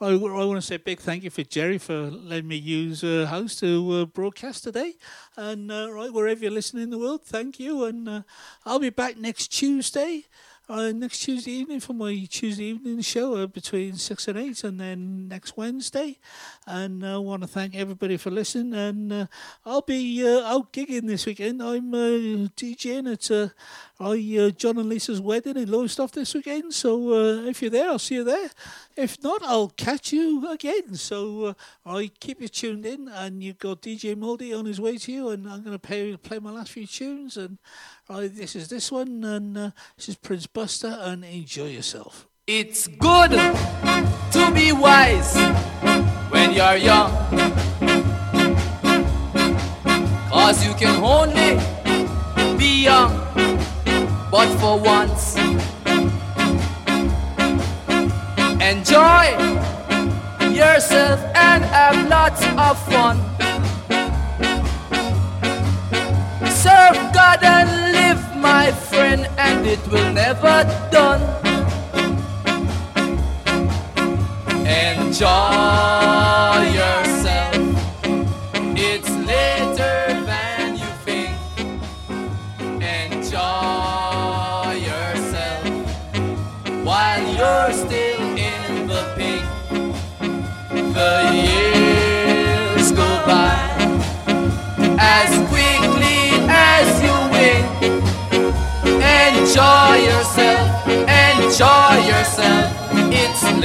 I, 0.00 0.08
I 0.08 0.14
want 0.16 0.56
to 0.56 0.62
say 0.62 0.74
a 0.74 0.78
big 0.80 0.98
thank 0.98 1.22
you 1.22 1.30
for 1.30 1.44
Jerry 1.44 1.78
for 1.78 2.10
letting 2.10 2.48
me 2.48 2.56
use 2.56 3.04
uh, 3.04 3.26
house 3.30 3.54
to 3.60 3.92
uh, 3.92 4.04
broadcast 4.06 4.64
today. 4.64 4.94
And 5.36 5.70
uh, 5.70 5.92
right 5.92 6.12
wherever 6.12 6.40
you're 6.40 6.50
listening 6.50 6.82
in 6.82 6.90
the 6.90 6.98
world, 6.98 7.22
thank 7.22 7.60
you. 7.60 7.84
And 7.84 8.08
uh, 8.08 8.22
I'll 8.66 8.80
be 8.80 8.90
back 8.90 9.16
next 9.16 9.48
Tuesday 9.48 10.24
uh, 10.68 10.92
next 10.92 11.20
Tuesday 11.20 11.52
evening 11.52 11.80
for 11.80 11.92
my 11.92 12.26
Tuesday 12.30 12.64
evening 12.64 13.00
show 13.00 13.36
uh, 13.36 13.46
between 13.46 13.96
6 13.96 14.28
and 14.28 14.38
8 14.38 14.64
and 14.64 14.80
then 14.80 15.28
next 15.28 15.56
Wednesday. 15.56 16.18
And 16.66 17.04
I 17.04 17.18
want 17.18 17.42
to 17.42 17.48
thank 17.48 17.74
everybody 17.74 18.16
for 18.16 18.30
listening. 18.30 18.74
And 18.74 19.12
uh, 19.12 19.26
I'll 19.66 19.82
be 19.82 20.26
uh, 20.26 20.42
out 20.42 20.72
gigging 20.72 21.06
this 21.06 21.26
weekend. 21.26 21.62
I'm 21.62 21.92
uh, 21.92 22.48
DJing 22.56 23.12
at 23.12 23.30
uh, 23.30 23.48
I, 24.02 24.38
uh, 24.38 24.50
John 24.50 24.78
and 24.78 24.88
Lisa's 24.88 25.20
wedding 25.20 25.56
in 25.56 25.70
Lowestoft 25.70 26.14
this 26.14 26.34
weekend. 26.34 26.74
So 26.74 27.12
uh, 27.12 27.48
if 27.48 27.62
you're 27.62 27.70
there, 27.70 27.90
I'll 27.90 27.98
see 27.98 28.16
you 28.16 28.24
there. 28.24 28.50
If 28.96 29.22
not, 29.22 29.42
I'll 29.44 29.68
catch 29.68 30.12
you 30.12 30.50
again. 30.50 30.96
So 30.96 31.44
uh, 31.44 31.54
I 31.86 32.10
keep 32.18 32.40
you 32.40 32.48
tuned 32.48 32.84
in, 32.84 33.08
and 33.08 33.42
you've 33.42 33.58
got 33.58 33.82
DJ 33.82 34.16
Moldy 34.16 34.52
on 34.52 34.66
his 34.66 34.80
way 34.80 34.98
to 34.98 35.12
you, 35.12 35.28
and 35.28 35.48
I'm 35.48 35.62
going 35.62 35.74
to 35.74 35.78
play 35.78 36.16
play 36.16 36.40
my 36.40 36.50
last 36.50 36.72
few 36.72 36.86
tunes. 36.86 37.36
And 37.36 37.58
uh, 38.08 38.20
this 38.22 38.56
is 38.56 38.68
this 38.68 38.90
one, 38.90 39.24
and 39.24 39.56
uh, 39.56 39.70
this 39.96 40.08
is 40.08 40.16
Prince 40.16 40.46
Buster, 40.46 40.96
and 41.00 41.24
enjoy 41.24 41.68
yourself. 41.68 42.26
It's 42.46 42.86
good 42.88 43.30
to 43.30 44.50
be 44.52 44.72
wise 44.72 45.34
when 46.30 46.52
you're 46.52 46.76
young. 46.76 47.12
Cause 50.28 50.66
you 50.66 50.74
can 50.74 51.02
only 51.02 51.56
be 52.58 52.84
young, 52.84 53.12
but 54.30 54.48
for 54.58 54.78
once. 54.80 55.36
Enjoy 58.60 59.24
yourself 60.50 61.20
and 61.34 61.64
have 61.64 62.08
lots 62.08 62.44
of 62.44 62.78
fun. 62.90 63.31
And 69.62 69.70
it 69.70 69.92
will 69.92 70.12
never 70.12 70.64
done. 70.90 71.22
Enjoy 74.66 75.61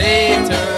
later 0.07 0.76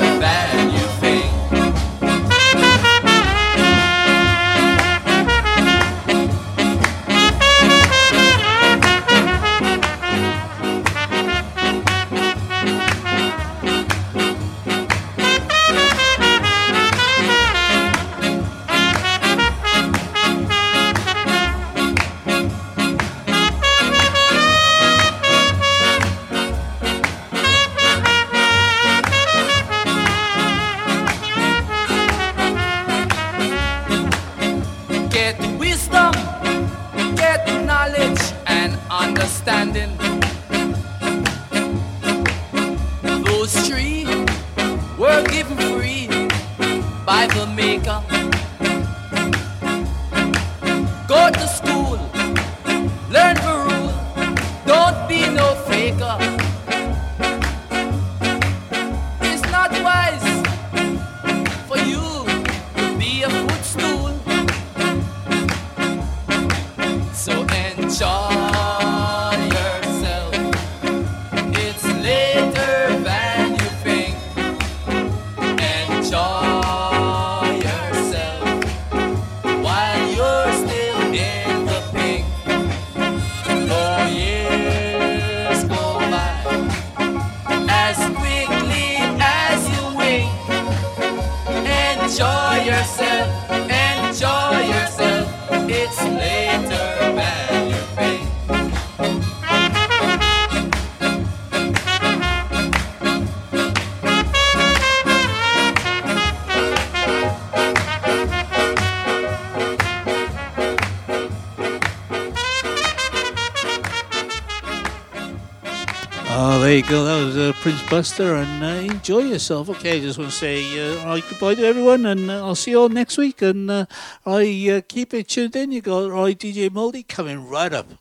Buster, 117.90 118.36
and 118.36 118.64
uh, 118.64 118.94
enjoy 118.94 119.22
yourself. 119.22 119.68
Okay, 119.68 119.98
I 119.98 119.99
just 119.99 120.20
want 120.20 120.30
to 120.30 120.38
say 120.38 120.61
uh, 120.80 121.07
right, 121.07 121.24
goodbye 121.28 121.56
to 121.56 121.66
everyone, 121.66 122.06
and 122.06 122.30
uh, 122.30 122.45
I'll 122.45 122.53
see 122.53 122.72
you 122.72 122.82
all 122.82 122.90
next 122.90 123.18
week. 123.18 123.41
And 123.41 123.72
uh, 123.72 123.88
I 124.28 124.70
uh, 124.70 124.82
keep 124.88 125.11
it 125.16 125.28
tuned 125.28 125.56
in. 125.56 125.72
You 125.72 125.82
got 125.82 126.11
right, 126.11 126.38
DJ 126.38 126.72
Moldy 126.72 127.02
coming 127.02 127.49
right 127.49 127.74
up. 127.74 127.98